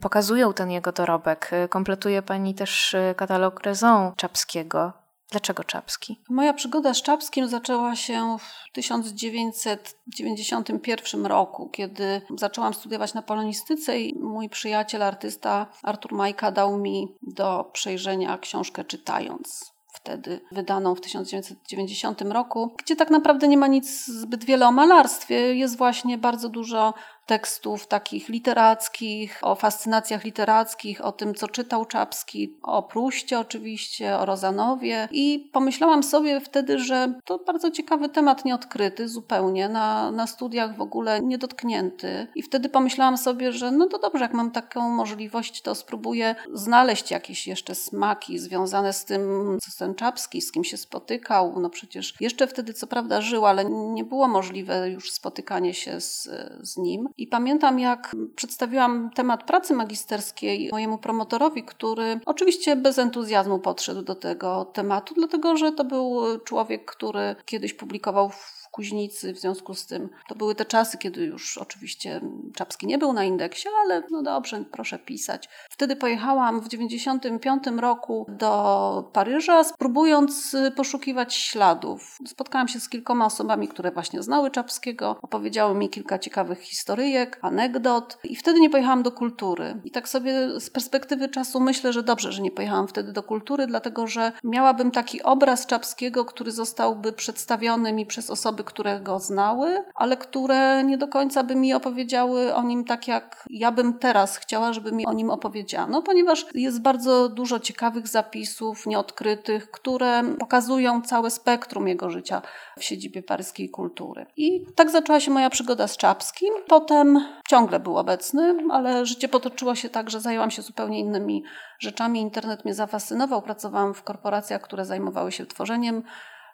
pokazują 0.00 0.52
ten 0.52 0.70
jego 0.70 0.92
dorobek. 0.92 1.50
Kompletuje 1.68 2.22
Pani 2.22 2.54
też 2.54 2.96
katalog 3.16 3.62
Raison 3.62 4.12
Czapskiego. 4.16 5.05
Dlaczego 5.30 5.64
Czapski? 5.64 6.20
Moja 6.28 6.52
przygoda 6.52 6.94
z 6.94 7.02
Czapskim 7.02 7.48
zaczęła 7.48 7.96
się 7.96 8.36
w 8.38 8.72
1991 8.72 11.26
roku, 11.26 11.68
kiedy 11.68 12.20
zaczęłam 12.36 12.74
studiować 12.74 13.14
na 13.14 13.22
polonistyce 13.22 14.00
i 14.00 14.18
mój 14.18 14.48
przyjaciel, 14.48 15.02
artysta 15.02 15.66
Artur 15.82 16.12
Majka 16.12 16.52
dał 16.52 16.78
mi 16.78 17.08
do 17.22 17.70
przejrzenia 17.72 18.38
książkę 18.38 18.84
czytając 18.84 19.76
wtedy 20.06 20.40
wydaną 20.52 20.94
w 20.94 21.00
1990 21.00 22.22
roku, 22.22 22.74
gdzie 22.78 22.96
tak 22.96 23.10
naprawdę 23.10 23.48
nie 23.48 23.56
ma 23.56 23.66
nic 23.66 24.06
zbyt 24.06 24.44
wiele 24.44 24.68
o 24.68 24.72
malarstwie. 24.72 25.54
Jest 25.54 25.76
właśnie 25.76 26.18
bardzo 26.18 26.48
dużo 26.48 26.94
tekstów 27.26 27.86
takich 27.86 28.28
literackich, 28.28 29.38
o 29.42 29.54
fascynacjach 29.54 30.24
literackich, 30.24 31.04
o 31.04 31.12
tym, 31.12 31.34
co 31.34 31.48
czytał 31.48 31.84
Czapski, 31.84 32.56
o 32.62 32.82
Pruście 32.82 33.38
oczywiście, 33.38 34.18
o 34.18 34.26
Rozanowie. 34.26 35.08
I 35.10 35.50
pomyślałam 35.52 36.02
sobie 36.02 36.40
wtedy, 36.40 36.78
że 36.78 37.14
to 37.24 37.38
bardzo 37.38 37.70
ciekawy 37.70 38.08
temat, 38.08 38.44
nieodkryty 38.44 39.08
zupełnie, 39.08 39.68
na, 39.68 40.10
na 40.10 40.26
studiach 40.26 40.76
w 40.76 40.80
ogóle 40.80 41.20
niedotknięty. 41.20 42.26
I 42.34 42.42
wtedy 42.42 42.68
pomyślałam 42.68 43.18
sobie, 43.18 43.52
że 43.52 43.70
no 43.70 43.86
to 43.86 43.98
dobrze, 43.98 44.24
jak 44.24 44.34
mam 44.34 44.50
taką 44.50 44.90
możliwość, 44.90 45.62
to 45.62 45.74
spróbuję 45.74 46.34
znaleźć 46.52 47.10
jakieś 47.10 47.46
jeszcze 47.46 47.74
smaki 47.74 48.38
związane 48.38 48.92
z 48.92 49.04
tym, 49.04 49.20
co 49.62 49.78
ten 49.78 49.94
Czapski, 49.94 50.42
z 50.42 50.52
kim 50.52 50.64
się 50.64 50.76
spotykał. 50.76 51.60
No 51.60 51.70
przecież 51.70 52.14
jeszcze 52.20 52.46
wtedy 52.46 52.72
co 52.74 52.86
prawda 52.86 53.20
żył, 53.20 53.46
ale 53.46 53.64
nie 53.64 54.04
było 54.04 54.28
możliwe 54.28 54.90
już 54.90 55.10
spotykanie 55.10 55.74
się 55.74 56.00
z, 56.00 56.28
z 56.60 56.76
nim. 56.76 57.08
I 57.18 57.26
pamiętam, 57.26 57.78
jak 57.78 58.16
przedstawiłam 58.36 59.10
temat 59.10 59.44
pracy 59.44 59.74
magisterskiej 59.74 60.68
mojemu 60.72 60.98
promotorowi, 60.98 61.64
który 61.64 62.20
oczywiście 62.26 62.76
bez 62.76 62.98
entuzjazmu 62.98 63.58
podszedł 63.58 64.02
do 64.02 64.14
tego 64.14 64.64
tematu, 64.64 65.14
dlatego 65.14 65.56
że 65.56 65.72
to 65.72 65.84
był 65.84 66.20
człowiek, 66.44 66.84
który 66.84 67.36
kiedyś 67.44 67.74
publikował 67.74 68.30
w 68.30 68.65
Kuźnicy, 68.76 69.32
w 69.32 69.38
związku 69.38 69.74
z 69.74 69.86
tym 69.86 70.08
to 70.28 70.34
były 70.34 70.54
te 70.54 70.64
czasy, 70.64 70.98
kiedy 70.98 71.24
już 71.24 71.58
oczywiście 71.58 72.20
Czapski 72.54 72.86
nie 72.86 72.98
był 72.98 73.12
na 73.12 73.24
indeksie, 73.24 73.68
ale 73.84 74.02
no 74.10 74.22
dobrze, 74.22 74.64
proszę 74.72 74.98
pisać. 74.98 75.48
Wtedy 75.70 75.96
pojechałam 75.96 76.60
w 76.60 76.68
95 76.68 77.62
roku 77.80 78.26
do 78.28 79.10
Paryża, 79.12 79.64
spróbując 79.64 80.56
poszukiwać 80.76 81.34
śladów. 81.34 82.18
Spotkałam 82.26 82.68
się 82.68 82.80
z 82.80 82.88
kilkoma 82.88 83.26
osobami, 83.26 83.68
które 83.68 83.90
właśnie 83.90 84.22
znały 84.22 84.50
Czapskiego, 84.50 85.16
opowiedziały 85.22 85.74
mi 85.74 85.88
kilka 85.88 86.18
ciekawych 86.18 86.60
historyjek, 86.60 87.38
anegdot 87.42 88.18
i 88.24 88.36
wtedy 88.36 88.60
nie 88.60 88.70
pojechałam 88.70 89.02
do 89.02 89.12
kultury. 89.12 89.80
I 89.84 89.90
tak 89.90 90.08
sobie 90.08 90.60
z 90.60 90.70
perspektywy 90.70 91.28
czasu 91.28 91.60
myślę, 91.60 91.92
że 91.92 92.02
dobrze, 92.02 92.32
że 92.32 92.42
nie 92.42 92.50
pojechałam 92.50 92.88
wtedy 92.88 93.12
do 93.12 93.22
kultury, 93.22 93.66
dlatego 93.66 94.06
że 94.06 94.32
miałabym 94.44 94.90
taki 94.90 95.22
obraz 95.22 95.66
Czapskiego, 95.66 96.24
który 96.24 96.52
zostałby 96.52 97.12
przedstawiony 97.12 97.92
mi 97.92 98.06
przez 98.06 98.30
osoby, 98.30 98.65
które 98.66 99.00
go 99.00 99.18
znały, 99.18 99.84
ale 99.94 100.16
które 100.16 100.84
nie 100.84 100.98
do 100.98 101.08
końca 101.08 101.44
by 101.44 101.56
mi 101.56 101.74
opowiedziały 101.74 102.54
o 102.54 102.62
nim 102.62 102.84
tak, 102.84 103.08
jak 103.08 103.44
ja 103.50 103.72
bym 103.72 103.98
teraz 103.98 104.36
chciała, 104.36 104.72
żeby 104.72 104.92
mi 104.92 105.06
o 105.06 105.12
nim 105.12 105.30
opowiedziano, 105.30 106.02
ponieważ 106.02 106.46
jest 106.54 106.82
bardzo 106.82 107.28
dużo 107.28 107.60
ciekawych 107.60 108.08
zapisów 108.08 108.86
nieodkrytych, 108.86 109.70
które 109.70 110.22
pokazują 110.38 111.02
całe 111.02 111.30
spektrum 111.30 111.88
jego 111.88 112.10
życia 112.10 112.42
w 112.78 112.84
siedzibie 112.84 113.22
paryskiej 113.22 113.70
kultury. 113.70 114.26
I 114.36 114.66
tak 114.74 114.90
zaczęła 114.90 115.20
się 115.20 115.30
moja 115.30 115.50
przygoda 115.50 115.88
z 115.88 115.96
Czapskim. 115.96 116.54
Potem 116.68 117.20
ciągle 117.48 117.80
był 117.80 117.96
obecny, 117.96 118.56
ale 118.70 119.06
życie 119.06 119.28
potoczyło 119.28 119.74
się 119.74 119.88
tak, 119.88 120.10
że 120.10 120.20
zajęłam 120.20 120.50
się 120.50 120.62
zupełnie 120.62 121.00
innymi 121.00 121.44
rzeczami. 121.78 122.20
Internet 122.20 122.64
mnie 122.64 122.74
zafascynował. 122.74 123.42
Pracowałam 123.42 123.94
w 123.94 124.02
korporacjach, 124.02 124.62
które 124.62 124.84
zajmowały 124.84 125.32
się 125.32 125.46
tworzeniem 125.46 126.02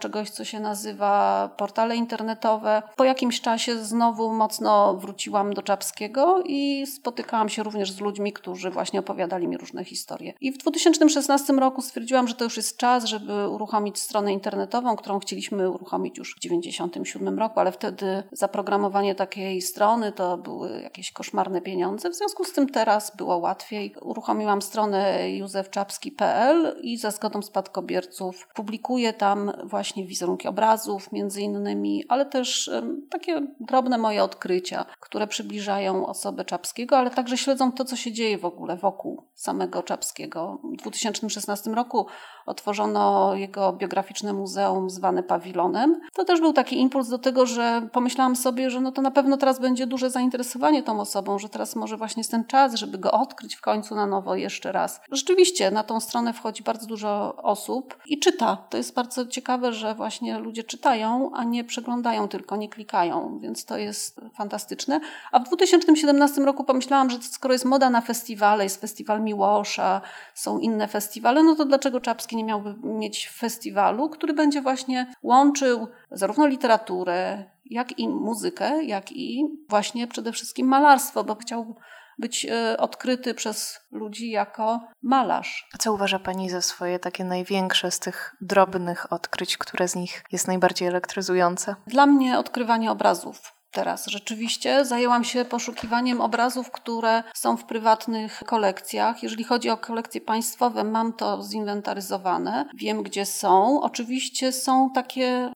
czegoś, 0.01 0.31
co 0.31 0.45
się 0.45 0.61
nazywa 0.61 1.49
portale 1.57 1.97
internetowe. 1.97 2.83
Po 2.97 3.05
jakimś 3.05 3.41
czasie 3.41 3.79
znowu 3.79 4.33
mocno 4.33 4.95
wróciłam 4.95 5.55
do 5.55 5.63
Czapskiego 5.63 6.43
i 6.47 6.87
spotykałam 6.87 7.49
się 7.49 7.63
również 7.63 7.93
z 7.93 8.01
ludźmi, 8.01 8.33
którzy 8.33 8.71
właśnie 8.71 9.01
opowiadali 9.01 9.49
mi 9.49 9.57
różne 9.57 9.85
historie. 9.85 10.35
I 10.41 10.53
w 10.53 10.59
2016 10.59 11.53
roku 11.53 11.83
stwierdziłam, 11.83 12.29
że 12.29 12.35
to 12.35 12.45
już 12.45 12.57
jest 12.57 12.77
czas, 12.77 13.05
żeby 13.05 13.49
uruchomić 13.49 13.99
stronę 13.99 14.33
internetową, 14.33 14.97
którą 14.97 15.19
chcieliśmy 15.19 15.71
uruchomić 15.71 16.19
już 16.19 16.37
w 16.37 16.41
1997 16.41 17.39
roku, 17.39 17.61
ale 17.61 17.73
wtedy 17.73 18.23
zaprogramowanie 18.33 19.15
takiej 19.15 19.63
strony 19.63 20.13
to 20.13 20.39
były 20.39 20.81
jakieś 20.83 21.13
koszmarne 21.13 21.61
pieniądze. 21.61 22.11
W 22.11 22.15
związku 22.15 22.45
z 22.45 22.53
tym 22.53 22.69
teraz 22.69 23.17
było 23.17 23.37
łatwiej. 23.37 23.95
Uruchomiłam 24.03 24.63
stronę 24.63 25.31
józefczapski.pl 25.31 26.81
i 26.83 26.99
za 26.99 27.11
zgodą 27.11 27.43
spadkobierców 27.43 28.49
publikuję 28.55 29.13
tam 29.13 29.53
właśnie 29.65 29.82
właśnie 29.83 30.07
wizerunki 30.07 30.49
obrazów 30.49 31.13
między 31.13 31.41
innymi, 31.41 32.05
ale 32.09 32.27
też 32.27 32.71
takie 33.11 33.47
drobne 33.61 33.99
moje 33.99 34.25
odkrycia, 34.25 34.85
które 35.01 35.27
przybliżają 35.27 36.07
osobę 36.07 36.45
Czapskiego, 36.45 36.99
ale 36.99 37.11
także 37.11 37.37
śledzą 37.37 37.73
to, 37.73 37.85
co 37.85 37.97
się 37.97 38.13
dzieje 38.13 38.39
w 38.39 38.45
ogóle 38.45 38.77
wokół 38.77 39.23
samego 39.35 39.83
Czapskiego. 39.83 40.59
W 40.73 40.77
2016 40.77 41.71
roku 41.71 42.07
otworzono 42.47 43.35
jego 43.35 43.73
biograficzne 43.73 44.33
muzeum 44.33 44.91
zwane 44.91 45.23
Pawilonem. 45.23 46.01
To 46.15 46.25
też 46.25 46.41
był 46.41 46.53
taki 46.53 46.81
impuls 46.81 47.09
do 47.09 47.19
tego, 47.19 47.47
że 47.47 47.89
pomyślałam 47.93 48.37
sobie, 48.37 48.71
że 48.71 48.81
no 48.81 48.93
to 48.93 49.03
na 49.03 49.11
pewno 49.11 49.37
teraz 49.37 49.61
będzie 49.61 49.87
duże 49.87 50.11
zainteresowanie 50.11 50.83
tą 50.83 51.01
osobą, 51.01 51.39
że 51.39 51.49
teraz 51.49 51.77
może 51.77 51.97
właśnie 51.97 52.21
jest 52.21 52.31
ten 52.31 52.45
czas, 52.45 52.75
żeby 52.75 52.99
go 52.99 53.13
odkryć 53.13 53.57
w 53.57 53.61
końcu 53.61 53.95
na 53.95 54.07
nowo 54.07 54.37
jeszcze 54.37 54.73
raz. 54.73 55.01
Rzeczywiście 55.13 55.71
na 55.71 55.85
tą 55.85 56.01
stronę 56.01 56.33
wchodzi 56.33 56.63
bardzo 56.63 56.87
dużo 56.87 57.37
osób 57.37 57.97
i 58.07 58.19
czyta. 58.19 58.57
To 58.71 58.77
jest 58.77 58.95
bardzo 58.95 59.27
ciekawe, 59.27 59.72
że 59.73 59.95
właśnie 59.95 60.39
ludzie 60.39 60.65
czytają, 60.65 61.31
a 61.35 61.45
nie 61.45 61.65
przeglądają 61.65 62.29
tylko, 62.29 62.57
nie 62.57 62.69
klikają, 62.69 63.39
więc 63.39 63.65
to 63.65 63.79
jest 63.79 64.21
fantastyczne. 64.35 65.01
A 65.33 65.39
w 65.39 65.45
2017 65.45 66.41
roku 66.41 66.65
pomyślałam, 66.65 67.11
że 67.11 67.23
skoro 67.23 67.53
jest 67.53 67.65
moda 67.65 67.91
na 67.91 68.01
festiwale, 68.01 68.65
jest 68.65 68.81
festiwal 68.81 69.23
Miłosza, 69.23 70.01
są 70.35 70.59
inne 70.59 70.89
festiwale, 70.89 71.43
no 71.43 71.55
to 71.55 71.65
dlaczego 71.65 72.01
Czapski 72.01 72.37
nie 72.37 72.45
miałby 72.45 72.75
mieć 72.83 73.29
festiwalu, 73.29 74.09
który 74.09 74.35
będzie 74.35 74.63
właśnie 74.63 75.15
łączył 75.23 75.89
zarówno 76.11 76.47
literaturę, 76.47 77.45
jak 77.65 77.99
i 77.99 78.09
muzykę, 78.09 78.85
jak 78.85 79.13
i 79.13 79.45
właśnie 79.69 80.07
przede 80.07 80.33
wszystkim 80.33 80.67
malarstwo, 80.67 81.25
bo 81.25 81.35
chciał 81.35 81.77
być 82.23 82.47
e, 82.51 82.77
odkryty 82.79 83.35
przez 83.35 83.81
ludzi 83.91 84.31
jako 84.31 84.81
malarz. 85.03 85.69
A 85.75 85.79
co 85.79 85.93
uważa 85.93 86.19
Pani 86.19 86.51
za 86.51 86.61
swoje 86.61 86.99
takie 86.99 87.25
największe 87.25 87.91
z 87.91 87.99
tych 87.99 88.37
drobnych 88.41 89.13
odkryć, 89.13 89.57
które 89.57 89.89
z 89.89 89.95
nich 89.95 90.25
jest 90.33 90.49
najbardziej 90.49 90.89
elektryzujące? 90.89 91.77
Dla 91.87 92.07
mnie 92.07 92.39
odkrywanie 92.39 92.91
obrazów 92.91 93.62
teraz. 93.73 94.07
Rzeczywiście 94.07 94.85
zajęłam 94.85 95.25
się 95.25 95.45
poszukiwaniem 95.45 96.21
obrazów, 96.21 96.71
które 96.71 97.23
są 97.35 97.57
w 97.57 97.65
prywatnych 97.65 98.43
kolekcjach. 98.47 99.23
Jeżeli 99.23 99.45
chodzi 99.45 99.71
o 99.71 99.77
kolekcje 99.77 100.21
państwowe, 100.21 100.85
mam 100.85 101.13
to 101.13 101.43
zinwentaryzowane, 101.43 102.65
wiem 102.75 103.03
gdzie 103.03 103.27
są. 103.27 103.83
Oczywiście 103.83 104.53
są 104.53 104.91
takie 104.95 105.53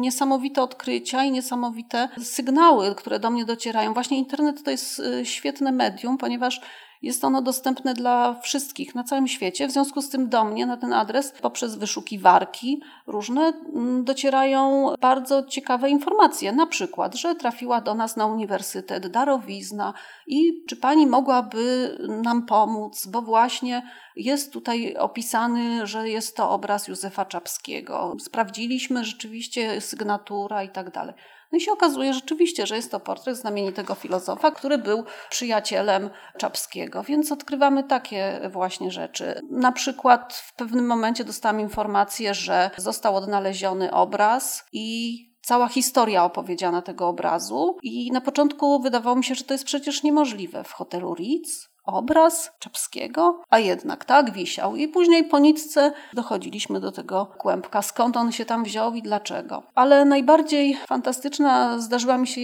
niesamowite 0.00 0.62
odkrycia 0.62 1.24
i 1.24 1.30
niesamowite 1.30 2.08
sygnały, 2.22 2.94
które 2.94 3.18
do 3.18 3.30
mnie 3.30 3.44
docierają. 3.44 3.94
Właśnie 3.94 4.18
internet 4.18 4.64
to 4.64 4.70
jest 4.70 4.98
y, 4.98 5.26
świetne 5.26 5.72
medium, 5.72 6.18
ponieważ 6.18 6.60
jest 7.02 7.24
ono 7.24 7.42
dostępne 7.42 7.94
dla 7.94 8.40
wszystkich 8.40 8.94
na 8.94 9.04
całym 9.04 9.28
świecie. 9.28 9.68
W 9.68 9.70
związku 9.70 10.02
z 10.02 10.10
tym 10.10 10.28
do 10.28 10.44
mnie 10.44 10.66
na 10.66 10.76
ten 10.76 10.92
adres 10.92 11.32
poprzez 11.42 11.76
wyszukiwarki 11.76 12.82
różne 13.06 13.52
mm, 13.74 14.04
docierają 14.04 14.94
bardzo 15.00 15.42
ciekawe 15.42 15.90
informacje. 15.90 16.52
Na 16.52 16.66
przykład, 16.66 17.14
że 17.14 17.34
trafiła 17.34 17.80
do 17.80 17.94
nas 17.94 18.16
na 18.16 18.26
uniwersytet 18.26 19.06
darowizna 19.06 19.94
i 20.26 20.64
czy 20.68 20.76
pani 20.76 21.06
mogłaby 21.06 21.96
nam 22.22 22.46
pomóc, 22.46 23.06
bo 23.06 23.22
właśnie 23.22 23.82
jest 24.16 24.52
tutaj 24.52 24.96
opisany, 24.96 25.86
że 25.86 26.08
jest 26.08 26.36
to 26.36 26.50
obraz 26.50 26.88
Józefa 26.88 27.24
Czapskiego. 27.24 28.16
Sprawdziliśmy 28.20 29.04
rzeczywiście 29.04 29.80
sygnatura 29.80 30.62
i 30.62 30.68
tak 30.68 30.90
dalej. 30.90 31.14
No 31.52 31.58
i 31.58 31.60
się 31.60 31.72
okazuje 31.72 32.14
rzeczywiście, 32.14 32.66
że 32.66 32.76
jest 32.76 32.90
to 32.90 33.00
portret 33.00 33.36
znamienitego 33.36 33.94
filozofa, 33.94 34.50
który 34.50 34.78
był 34.78 35.04
przyjacielem 35.30 36.10
Czapskiego, 36.38 37.02
więc 37.02 37.32
odkrywamy 37.32 37.84
takie 37.84 38.40
właśnie 38.52 38.90
rzeczy. 38.90 39.40
Na 39.50 39.72
przykład 39.72 40.34
w 40.34 40.54
pewnym 40.54 40.86
momencie 40.86 41.24
dostałam 41.24 41.60
informację, 41.60 42.34
że 42.34 42.70
został 42.76 43.16
odnaleziony 43.16 43.92
obraz 43.92 44.64
i 44.72 45.30
cała 45.42 45.68
historia 45.68 46.24
opowiedziana 46.24 46.82
tego 46.82 47.08
obrazu. 47.08 47.76
I 47.82 48.12
na 48.12 48.20
początku 48.20 48.80
wydawało 48.80 49.16
mi 49.16 49.24
się, 49.24 49.34
że 49.34 49.44
to 49.44 49.54
jest 49.54 49.64
przecież 49.64 50.02
niemożliwe. 50.02 50.64
W 50.64 50.72
hotelu 50.72 51.14
Ritz 51.14 51.69
obraz 51.92 52.52
Czapskiego, 52.58 53.42
a 53.50 53.58
jednak 53.58 54.04
tak 54.04 54.32
wisiał. 54.32 54.76
I 54.76 54.88
później 54.88 55.24
po 55.24 55.38
nitce 55.38 55.92
dochodziliśmy 56.12 56.80
do 56.80 56.92
tego 56.92 57.26
kłębka, 57.26 57.82
skąd 57.82 58.16
on 58.16 58.32
się 58.32 58.44
tam 58.44 58.64
wziął 58.64 58.94
i 58.94 59.02
dlaczego. 59.02 59.62
Ale 59.74 60.04
najbardziej 60.04 60.76
fantastyczna 60.86 61.78
zdarzyła 61.78 62.18
mi 62.18 62.26
się 62.26 62.42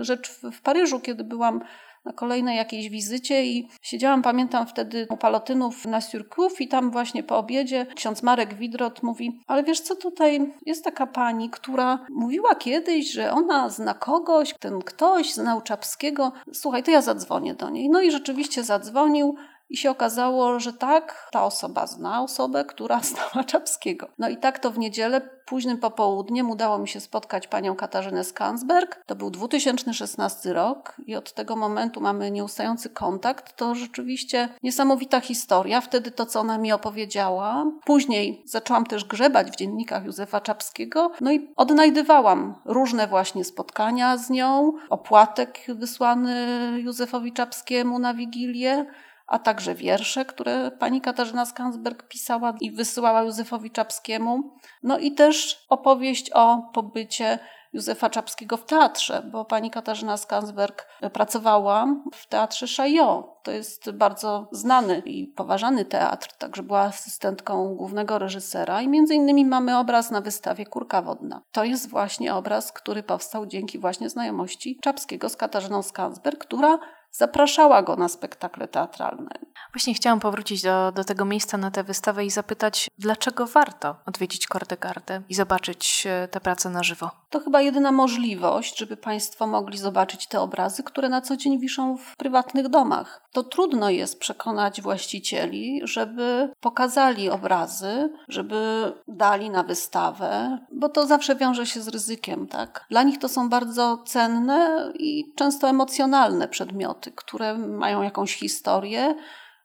rzecz 0.00 0.30
w 0.52 0.60
Paryżu, 0.62 1.00
kiedy 1.00 1.24
byłam 1.24 1.60
na 2.08 2.14
kolejnej 2.14 2.56
jakiejś 2.56 2.88
wizycie 2.88 3.44
i 3.44 3.68
siedziałam, 3.82 4.22
pamiętam 4.22 4.66
wtedy 4.66 5.06
u 5.10 5.16
Palotynów 5.16 5.84
na 5.84 6.00
Surcouf 6.00 6.60
i 6.60 6.68
tam 6.68 6.90
właśnie 6.90 7.22
po 7.22 7.38
obiedzie 7.38 7.86
ksiądz 7.94 8.22
Marek 8.22 8.54
Widrot 8.54 9.02
mówi, 9.02 9.40
ale 9.46 9.64
wiesz 9.64 9.80
co, 9.80 9.96
tutaj 9.96 10.52
jest 10.66 10.84
taka 10.84 11.06
pani, 11.06 11.50
która 11.50 12.06
mówiła 12.10 12.54
kiedyś, 12.54 13.12
że 13.12 13.32
ona 13.32 13.68
zna 13.68 13.94
kogoś, 13.94 14.54
ten 14.60 14.82
ktoś 14.82 15.34
znał 15.34 15.60
Czapskiego, 15.60 16.32
słuchaj, 16.52 16.82
to 16.82 16.90
ja 16.90 17.02
zadzwonię 17.02 17.54
do 17.54 17.70
niej. 17.70 17.90
No 17.90 18.00
i 18.00 18.10
rzeczywiście 18.10 18.64
zadzwonił, 18.64 19.36
i 19.70 19.76
się 19.76 19.90
okazało, 19.90 20.60
że 20.60 20.72
tak, 20.72 21.28
ta 21.32 21.44
osoba 21.44 21.86
zna 21.86 22.22
osobę, 22.22 22.64
która 22.64 23.00
znała 23.10 23.44
Czapskiego. 23.44 24.08
No 24.18 24.28
i 24.28 24.36
tak 24.36 24.58
to 24.58 24.70
w 24.70 24.78
niedzielę, 24.78 25.20
późnym 25.48 25.78
popołudniem 25.78 26.50
udało 26.50 26.78
mi 26.78 26.88
się 26.88 27.00
spotkać 27.00 27.46
panią 27.46 27.76
Katarzynę 27.76 28.24
Skansberg. 28.24 29.02
To 29.06 29.16
był 29.16 29.30
2016 29.30 30.52
rok 30.52 30.96
i 31.06 31.16
od 31.16 31.32
tego 31.32 31.56
momentu 31.56 32.00
mamy 32.00 32.30
nieustający 32.30 32.90
kontakt. 32.90 33.56
To 33.56 33.74
rzeczywiście 33.74 34.48
niesamowita 34.62 35.20
historia. 35.20 35.80
Wtedy 35.80 36.10
to, 36.10 36.26
co 36.26 36.40
ona 36.40 36.58
mi 36.58 36.72
opowiedziała. 36.72 37.66
Później 37.84 38.42
zaczęłam 38.46 38.86
też 38.86 39.04
grzebać 39.04 39.50
w 39.50 39.56
dziennikach 39.56 40.04
Józefa 40.04 40.40
Czapskiego. 40.40 41.10
No 41.20 41.32
i 41.32 41.48
odnajdywałam 41.56 42.54
różne 42.64 43.06
właśnie 43.06 43.44
spotkania 43.44 44.16
z 44.16 44.30
nią, 44.30 44.72
opłatek 44.90 45.58
wysłany 45.68 46.36
Józefowi 46.82 47.32
Czapskiemu 47.32 47.98
na 47.98 48.14
Wigilię 48.14 48.86
a 49.28 49.38
także 49.38 49.74
wiersze, 49.74 50.24
które 50.24 50.70
pani 50.70 51.00
Katarzyna 51.00 51.46
Skansberg 51.46 52.08
pisała 52.08 52.54
i 52.60 52.70
wysyłała 52.70 53.22
Józefowi 53.22 53.70
Czapskiemu. 53.70 54.42
No 54.82 54.98
i 54.98 55.12
też 55.12 55.66
opowieść 55.68 56.30
o 56.34 56.70
pobycie 56.74 57.38
Józefa 57.72 58.10
Czapskiego 58.10 58.56
w 58.56 58.64
teatrze, 58.64 59.22
bo 59.32 59.44
pani 59.44 59.70
Katarzyna 59.70 60.16
Skansberg 60.16 60.86
pracowała 61.12 61.86
w 62.14 62.26
teatrze 62.26 62.66
Chaillot. 62.76 63.42
To 63.42 63.50
jest 63.50 63.90
bardzo 63.90 64.48
znany 64.52 65.02
i 65.04 65.26
poważany 65.26 65.84
teatr, 65.84 66.32
także 66.38 66.62
była 66.62 66.80
asystentką 66.80 67.74
głównego 67.74 68.18
reżysera 68.18 68.82
i 68.82 68.88
między 68.88 69.14
innymi 69.14 69.44
mamy 69.44 69.78
obraz 69.78 70.10
na 70.10 70.20
wystawie 70.20 70.66
Kurka 70.66 71.02
Wodna. 71.02 71.42
To 71.52 71.64
jest 71.64 71.88
właśnie 71.90 72.34
obraz, 72.34 72.72
który 72.72 73.02
powstał 73.02 73.46
dzięki 73.46 73.78
właśnie 73.78 74.10
znajomości 74.10 74.78
Czapskiego 74.82 75.28
z 75.28 75.36
Katarzyną 75.36 75.82
Skansberg, 75.82 76.38
która 76.38 76.78
zapraszała 77.18 77.82
go 77.82 77.96
na 77.96 78.08
spektakle 78.08 78.68
teatralne. 78.68 79.30
Właśnie 79.74 79.94
chciałam 79.94 80.20
powrócić 80.20 80.62
do, 80.62 80.92
do 80.92 81.04
tego 81.04 81.24
miejsca 81.24 81.58
na 81.58 81.70
tę 81.70 81.84
wystawę 81.84 82.24
i 82.24 82.30
zapytać, 82.30 82.90
dlaczego 82.98 83.46
warto 83.46 83.96
odwiedzić 84.06 84.46
Kordegardę 84.46 85.22
i 85.28 85.34
zobaczyć 85.34 86.06
e, 86.06 86.28
tę 86.28 86.40
pracę 86.40 86.70
na 86.70 86.82
żywo? 86.82 87.10
To 87.30 87.40
chyba 87.40 87.60
jedyna 87.60 87.92
możliwość, 87.92 88.78
żeby 88.78 88.96
Państwo 88.96 89.46
mogli 89.46 89.78
zobaczyć 89.78 90.26
te 90.26 90.40
obrazy, 90.40 90.82
które 90.82 91.08
na 91.08 91.20
co 91.20 91.36
dzień 91.36 91.60
wiszą 91.60 91.96
w 91.96 92.16
prywatnych 92.16 92.68
domach. 92.68 93.28
To 93.32 93.42
trudno 93.42 93.90
jest 93.90 94.18
przekonać 94.18 94.82
właścicieli, 94.82 95.80
żeby 95.84 96.52
pokazali 96.60 97.30
obrazy, 97.30 98.12
żeby 98.28 98.92
dali 99.08 99.50
na 99.50 99.62
wystawę, 99.62 100.58
bo 100.72 100.88
to 100.88 101.06
zawsze 101.06 101.36
wiąże 101.36 101.66
się 101.66 101.80
z 101.80 101.88
ryzykiem, 101.88 102.46
tak? 102.46 102.86
Dla 102.90 103.02
nich 103.02 103.18
to 103.18 103.28
są 103.28 103.48
bardzo 103.48 103.98
cenne 104.06 104.92
i 104.98 105.32
często 105.36 105.68
emocjonalne 105.68 106.48
przedmioty, 106.48 107.07
które 107.16 107.58
mają 107.58 108.02
jakąś 108.02 108.34
historię, 108.36 109.14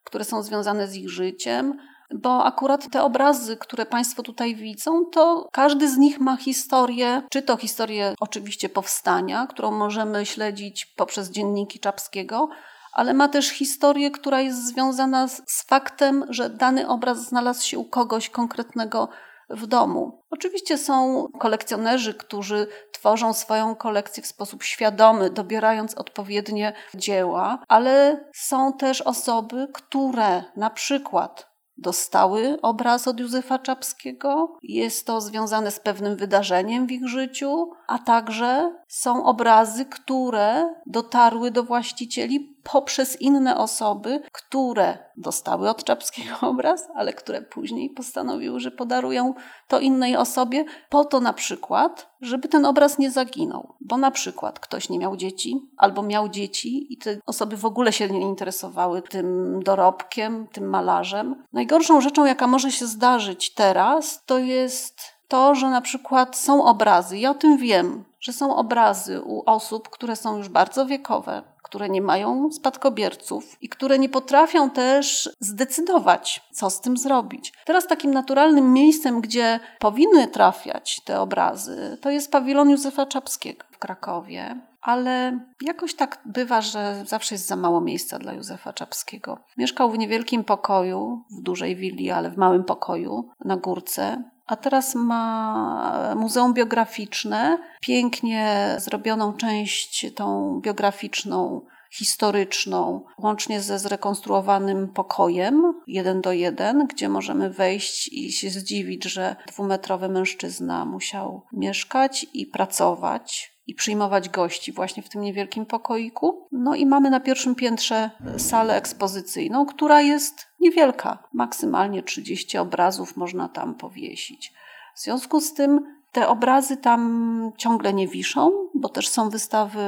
które 0.03 0.23
są 0.23 0.43
związane 0.43 0.88
z 0.88 0.95
ich 0.95 1.10
życiem 1.10 1.77
bo 2.13 2.45
akurat 2.45 2.91
te 2.91 3.03
obrazy, 3.03 3.58
które 3.58 3.86
Państwo 3.86 4.23
tutaj 4.23 4.56
widzą, 4.56 5.06
to 5.06 5.49
każdy 5.51 5.89
z 5.89 5.97
nich 5.97 6.19
ma 6.19 6.38
historię, 6.38 7.21
czy 7.32 7.41
to 7.41 7.58
historię 7.58 8.15
oczywiście 8.19 8.69
powstania, 8.69 9.47
którą 9.47 9.71
możemy 9.71 10.25
śledzić 10.25 10.86
poprzez 10.86 11.29
dzienniki 11.32 11.79
Czapskiego, 11.79 12.49
ale 12.93 13.13
ma 13.13 13.27
też 13.27 13.49
historię, 13.49 14.12
która 14.12 14.41
jest 14.41 14.67
związana 14.67 15.27
z, 15.27 15.63
faktem, 15.67 16.25
że 16.29 16.49
dany 16.49 16.88
obraz 16.88 17.27
znalazł 17.27 17.67
się 17.67 17.79
u 17.79 17.86
kogoś 17.86 18.29
konkretnego 18.29 19.10
w 19.54 19.68
domu. 19.68 20.24
Oczywiście 20.30 20.78
są 20.78 21.28
kolekcjonerzy, 21.39 22.13
którzy 22.13 22.68
tworzą 22.92 23.34
swoją 23.34 23.76
kolekcję 23.76 24.24
w 24.24 24.28
sposób 24.28 24.63
świadomy, 24.63 25.30
dobierając 25.30 25.96
odpowiednie 25.96 26.74
dzieła, 26.96 27.63
ale 27.68 28.26
są 28.36 28.74
też 28.74 29.02
osoby, 29.02 29.68
które 29.74 30.44
na 30.56 30.70
przykład 30.70 31.54
dostały 31.78 32.62
obraz 32.62 33.08
od 33.08 33.20
Józefa 33.20 33.60
Czapskiego. 33.60 34.58
Jest 34.62 35.08
to 35.08 35.22
związane 35.22 35.72
z 35.72 35.80
pewnym 35.80 36.16
wydarzeniem 36.16 36.88
w 36.88 36.92
ich 36.92 37.08
życiu, 37.08 37.72
a 37.88 38.00
także 38.00 38.76
są 38.88 39.26
obrazy, 39.26 39.86
które 39.86 40.74
dotarły 40.86 41.52
do 41.52 41.63
właścicieli 41.63 42.53
poprzez 42.63 43.21
inne 43.21 43.58
osoby, 43.58 44.21
które 44.32 44.97
dostały 45.17 45.69
od 45.69 45.84
Czapskiego 45.84 46.36
obraz, 46.52 46.88
ale 46.95 47.13
które 47.13 47.41
później 47.41 47.89
postanowiły, 47.89 48.60
że 48.60 48.71
podarują 48.71 49.34
to 49.67 49.80
innej 49.80 50.17
osobie, 50.17 50.65
po 50.89 51.06
to 51.06 51.19
na 51.19 51.34
przykład, 51.34 52.10
żeby 52.21 52.47
ten 52.47 52.65
obraz 52.65 52.97
nie 52.97 53.12
zaginął. 53.12 53.73
Bo 53.82 53.97
na 53.97 54.12
przykład 54.12 54.60
ktoś 54.60 54.89
nie 54.89 54.99
miał 54.99 55.17
dzieci, 55.17 55.69
albo 55.78 56.04
miał 56.04 56.30
dzieci 56.30 56.93
i 56.93 56.97
te 56.97 57.17
osoby 57.26 57.58
w 57.58 57.65
ogóle 57.65 57.93
się 57.93 58.10
nie 58.10 58.21
interesowały 58.21 59.02
tym 59.02 59.60
dorobkiem, 59.63 60.47
tym 60.52 60.69
malarzem. 60.69 61.43
Najgorszą 61.54 62.02
rzeczą, 62.02 62.26
jaka 62.26 62.47
może 62.47 62.71
się 62.71 62.88
zdarzyć 62.88 63.54
teraz, 63.54 64.23
to 64.26 64.38
jest 64.38 65.13
to, 65.28 65.56
że 65.56 65.69
na 65.69 65.82
przykład 65.82 66.38
są 66.38 66.65
obrazy, 66.65 67.17
ja 67.17 67.32
o 67.32 67.34
tym 67.34 67.58
wiem, 67.58 68.04
że 68.23 68.33
są 68.33 68.55
obrazy 68.55 69.21
u 69.21 69.43
osób, 69.45 69.89
które 69.89 70.15
są 70.15 70.38
już 70.38 70.49
bardzo 70.49 70.86
wiekowe, 70.86 71.43
które 71.63 71.89
nie 71.89 72.01
mają 72.01 72.51
spadkobierców 72.51 73.57
i 73.62 73.69
które 73.69 73.99
nie 73.99 74.09
potrafią 74.09 74.69
też 74.69 75.29
zdecydować, 75.39 76.41
co 76.51 76.69
z 76.69 76.81
tym 76.81 76.97
zrobić. 76.97 77.53
Teraz 77.65 77.88
takim 77.88 78.12
naturalnym 78.12 78.73
miejscem, 78.73 79.21
gdzie 79.21 79.59
powinny 79.79 80.27
trafiać 80.27 81.01
te 81.05 81.21
obrazy, 81.21 81.97
to 82.01 82.09
jest 82.09 82.31
pawilon 82.31 82.69
Józefa 82.69 83.05
Czapskiego 83.05 83.65
w 83.71 83.77
Krakowie. 83.77 84.62
Ale 84.81 85.39
jakoś 85.62 85.95
tak 85.95 86.21
bywa, 86.25 86.62
że 86.62 87.03
zawsze 87.05 87.36
jest 87.36 87.47
za 87.47 87.55
mało 87.55 87.81
miejsca 87.81 88.19
dla 88.19 88.33
Józefa 88.33 88.73
Czapskiego. 88.73 89.38
Mieszkał 89.57 89.91
w 89.91 89.97
niewielkim 89.97 90.43
pokoju, 90.43 91.23
w 91.31 91.41
dużej 91.41 91.75
willi, 91.75 92.12
ale 92.12 92.31
w 92.31 92.38
małym 92.38 92.63
pokoju 92.63 93.29
na 93.45 93.57
górce 93.57 94.23
a 94.45 94.56
teraz 94.56 94.95
ma 94.95 96.13
muzeum 96.15 96.53
biograficzne, 96.53 97.58
pięknie 97.82 98.75
zrobioną 98.79 99.34
część 99.34 100.13
tą 100.15 100.60
biograficzną, 100.62 101.62
historyczną, 101.93 103.06
łącznie 103.17 103.62
ze 103.62 103.79
zrekonstruowanym 103.79 104.88
pokojem 104.88 105.82
jeden 105.88 106.21
do 106.21 106.32
jeden, 106.32 106.88
gdzie 106.88 107.10
możemy 107.10 107.49
wejść 107.49 108.08
i 108.08 108.32
się 108.32 108.49
zdziwić, 108.49 109.03
że 109.03 109.36
dwumetrowy 109.47 110.10
mężczyzna 110.10 110.86
musiał 110.86 111.41
mieszkać 111.51 112.25
i 112.34 112.45
pracować 112.45 113.53
i 113.67 113.76
przyjmować 113.76 114.30
gości 114.30 114.71
właśnie 114.71 115.04
w 115.04 115.10
tym 115.10 115.21
niewielkim 115.21 115.65
pokoiku. 115.65 116.47
No 116.52 116.76
i 116.76 116.86
mamy 116.86 117.10
na 117.10 117.19
pierwszym 117.19 117.56
piętrze 117.56 118.12
salę 118.38 118.76
ekspozycyjną, 118.76 119.65
która 119.65 120.02
jest 120.02 120.47
niewielka. 120.60 121.23
Maksymalnie 121.34 122.04
30 122.04 122.58
obrazów 122.58 123.17
można 123.17 123.49
tam 123.49 123.76
powiesić. 123.76 124.54
W 124.95 124.99
związku 124.99 125.41
z 125.41 125.54
tym 125.54 125.93
te 126.12 126.28
obrazy 126.28 126.78
tam 126.78 127.52
ciągle 127.58 127.93
nie 127.93 128.08
wiszą, 128.08 128.52
bo 128.76 128.89
też 128.89 129.08
są 129.08 129.30
wystawy 129.30 129.80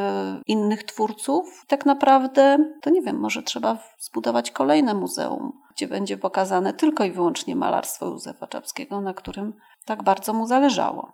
innych 0.48 0.84
twórców. 0.84 1.66
Tak 1.68 1.86
naprawdę, 1.86 2.58
to 2.82 2.90
nie 2.90 3.02
wiem, 3.02 3.20
może 3.20 3.44
trzeba 3.44 3.78
zbudować 4.00 4.52
kolejne 4.52 4.94
muzeum, 4.94 5.62
gdzie 5.76 5.88
będzie 5.88 6.18
pokazane 6.18 6.74
tylko 6.74 7.04
i 7.04 7.12
wyłącznie 7.12 7.56
malarstwo 7.56 8.06
Józefa 8.06 8.48
Czapskiego, 8.48 9.02
na 9.02 9.14
którym 9.14 9.54
tak 9.86 10.04
bardzo 10.04 10.34
mu 10.34 10.48
zależało. 10.48 11.14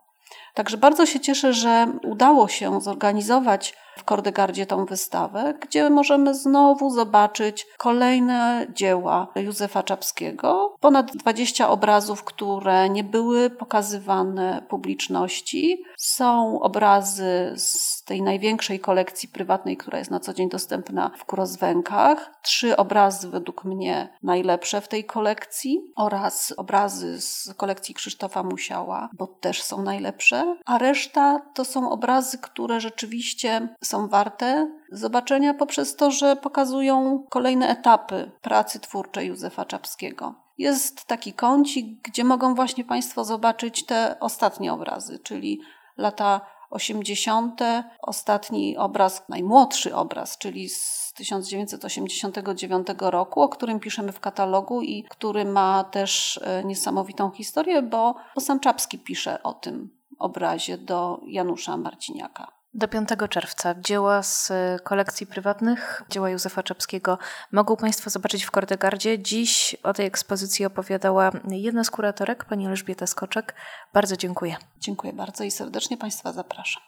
Także 0.53 0.77
bardzo 0.77 1.05
się 1.05 1.19
cieszę, 1.19 1.53
że 1.53 1.87
udało 2.03 2.47
się 2.47 2.81
zorganizować 2.81 3.73
w 3.97 4.03
Kordegardzie 4.03 4.65
tą 4.65 4.85
wystawę, 4.85 5.53
gdzie 5.61 5.89
możemy 5.89 6.35
znowu 6.35 6.89
zobaczyć 6.89 7.67
kolejne 7.77 8.67
dzieła 8.73 9.27
Józefa 9.35 9.83
Czapskiego. 9.83 10.75
Ponad 10.79 11.15
20 11.15 11.69
obrazów, 11.69 12.23
które 12.23 12.89
nie 12.89 13.03
były 13.03 13.49
pokazywane 13.49 14.65
publiczności. 14.69 15.83
Są 15.97 16.59
obrazy 16.61 17.53
z 17.55 18.03
tej 18.03 18.21
największej 18.21 18.79
kolekcji 18.79 19.29
prywatnej, 19.29 19.77
która 19.77 19.99
jest 19.99 20.11
na 20.11 20.19
co 20.19 20.33
dzień 20.33 20.49
dostępna 20.49 21.11
w 21.17 21.25
Kurozwękach. 21.25 22.31
Trzy 22.43 22.77
obrazy 22.77 23.29
według 23.29 23.65
mnie 23.65 24.17
najlepsze 24.23 24.81
w 24.81 24.87
tej 24.87 25.03
kolekcji 25.03 25.81
oraz 25.95 26.53
obrazy 26.57 27.21
z 27.21 27.53
kolekcji 27.57 27.95
Krzysztofa 27.95 28.43
Musiała, 28.43 29.09
bo 29.17 29.27
też 29.27 29.63
są 29.63 29.81
najlepsze. 29.81 30.40
A 30.65 30.77
reszta 30.77 31.41
to 31.53 31.65
są 31.65 31.89
obrazy, 31.91 32.37
które 32.37 32.79
rzeczywiście 32.79 33.75
są 33.83 34.07
warte 34.07 34.71
zobaczenia 34.91 35.53
poprzez 35.53 35.95
to, 35.95 36.11
że 36.11 36.35
pokazują 36.35 37.25
kolejne 37.29 37.67
etapy 37.67 38.31
pracy 38.41 38.79
twórczej 38.79 39.27
Józefa 39.27 39.65
Czapskiego. 39.65 40.35
Jest 40.57 41.05
taki 41.05 41.33
kącik, 41.33 42.01
gdzie 42.01 42.23
mogą 42.23 42.55
właśnie 42.55 42.83
Państwo 42.83 43.23
zobaczyć 43.23 43.85
te 43.85 44.15
ostatnie 44.19 44.73
obrazy, 44.73 45.19
czyli 45.19 45.61
lata 45.97 46.41
80. 46.69 47.61
Ostatni 48.01 48.77
obraz, 48.77 49.29
najmłodszy 49.29 49.95
obraz, 49.95 50.37
czyli 50.37 50.69
z 50.69 51.13
1989 51.15 52.87
roku, 52.99 53.41
o 53.41 53.49
którym 53.49 53.79
piszemy 53.79 54.11
w 54.11 54.19
katalogu 54.19 54.81
i 54.81 55.03
który 55.03 55.45
ma 55.45 55.83
też 55.83 56.39
e, 56.43 56.63
niesamowitą 56.63 57.31
historię, 57.31 57.81
bo, 57.81 58.15
sam 58.39 58.59
Czapski 58.59 58.99
pisze 58.99 59.43
o 59.43 59.53
tym 59.53 60.00
obrazie 60.21 60.77
do 60.77 61.19
Janusza 61.27 61.77
Marciniaka. 61.77 62.47
Do 62.73 62.87
5 62.87 63.09
czerwca 63.29 63.75
dzieła 63.75 64.23
z 64.23 64.51
kolekcji 64.83 65.27
prywatnych, 65.27 66.03
dzieła 66.09 66.29
Józefa 66.29 66.63
Czapskiego 66.63 67.17
mogą 67.51 67.75
Państwo 67.75 68.09
zobaczyć 68.09 68.43
w 68.43 68.51
Kordegardzie. 68.51 69.19
Dziś 69.19 69.75
o 69.83 69.93
tej 69.93 70.05
ekspozycji 70.05 70.65
opowiadała 70.65 71.31
jedna 71.47 71.83
z 71.83 71.91
kuratorek, 71.91 72.45
pani 72.45 72.67
Elżbieta 72.67 73.07
Skoczek. 73.07 73.55
Bardzo 73.93 74.17
dziękuję. 74.17 74.55
Dziękuję 74.79 75.13
bardzo 75.13 75.43
i 75.43 75.51
serdecznie 75.51 75.97
Państwa 75.97 76.31
zapraszam. 76.31 76.83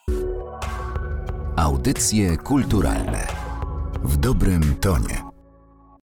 Audycje 1.57 2.37
kulturalne 2.37 3.27
w 4.03 4.17
dobrym 4.17 4.75
tonie. 4.81 5.32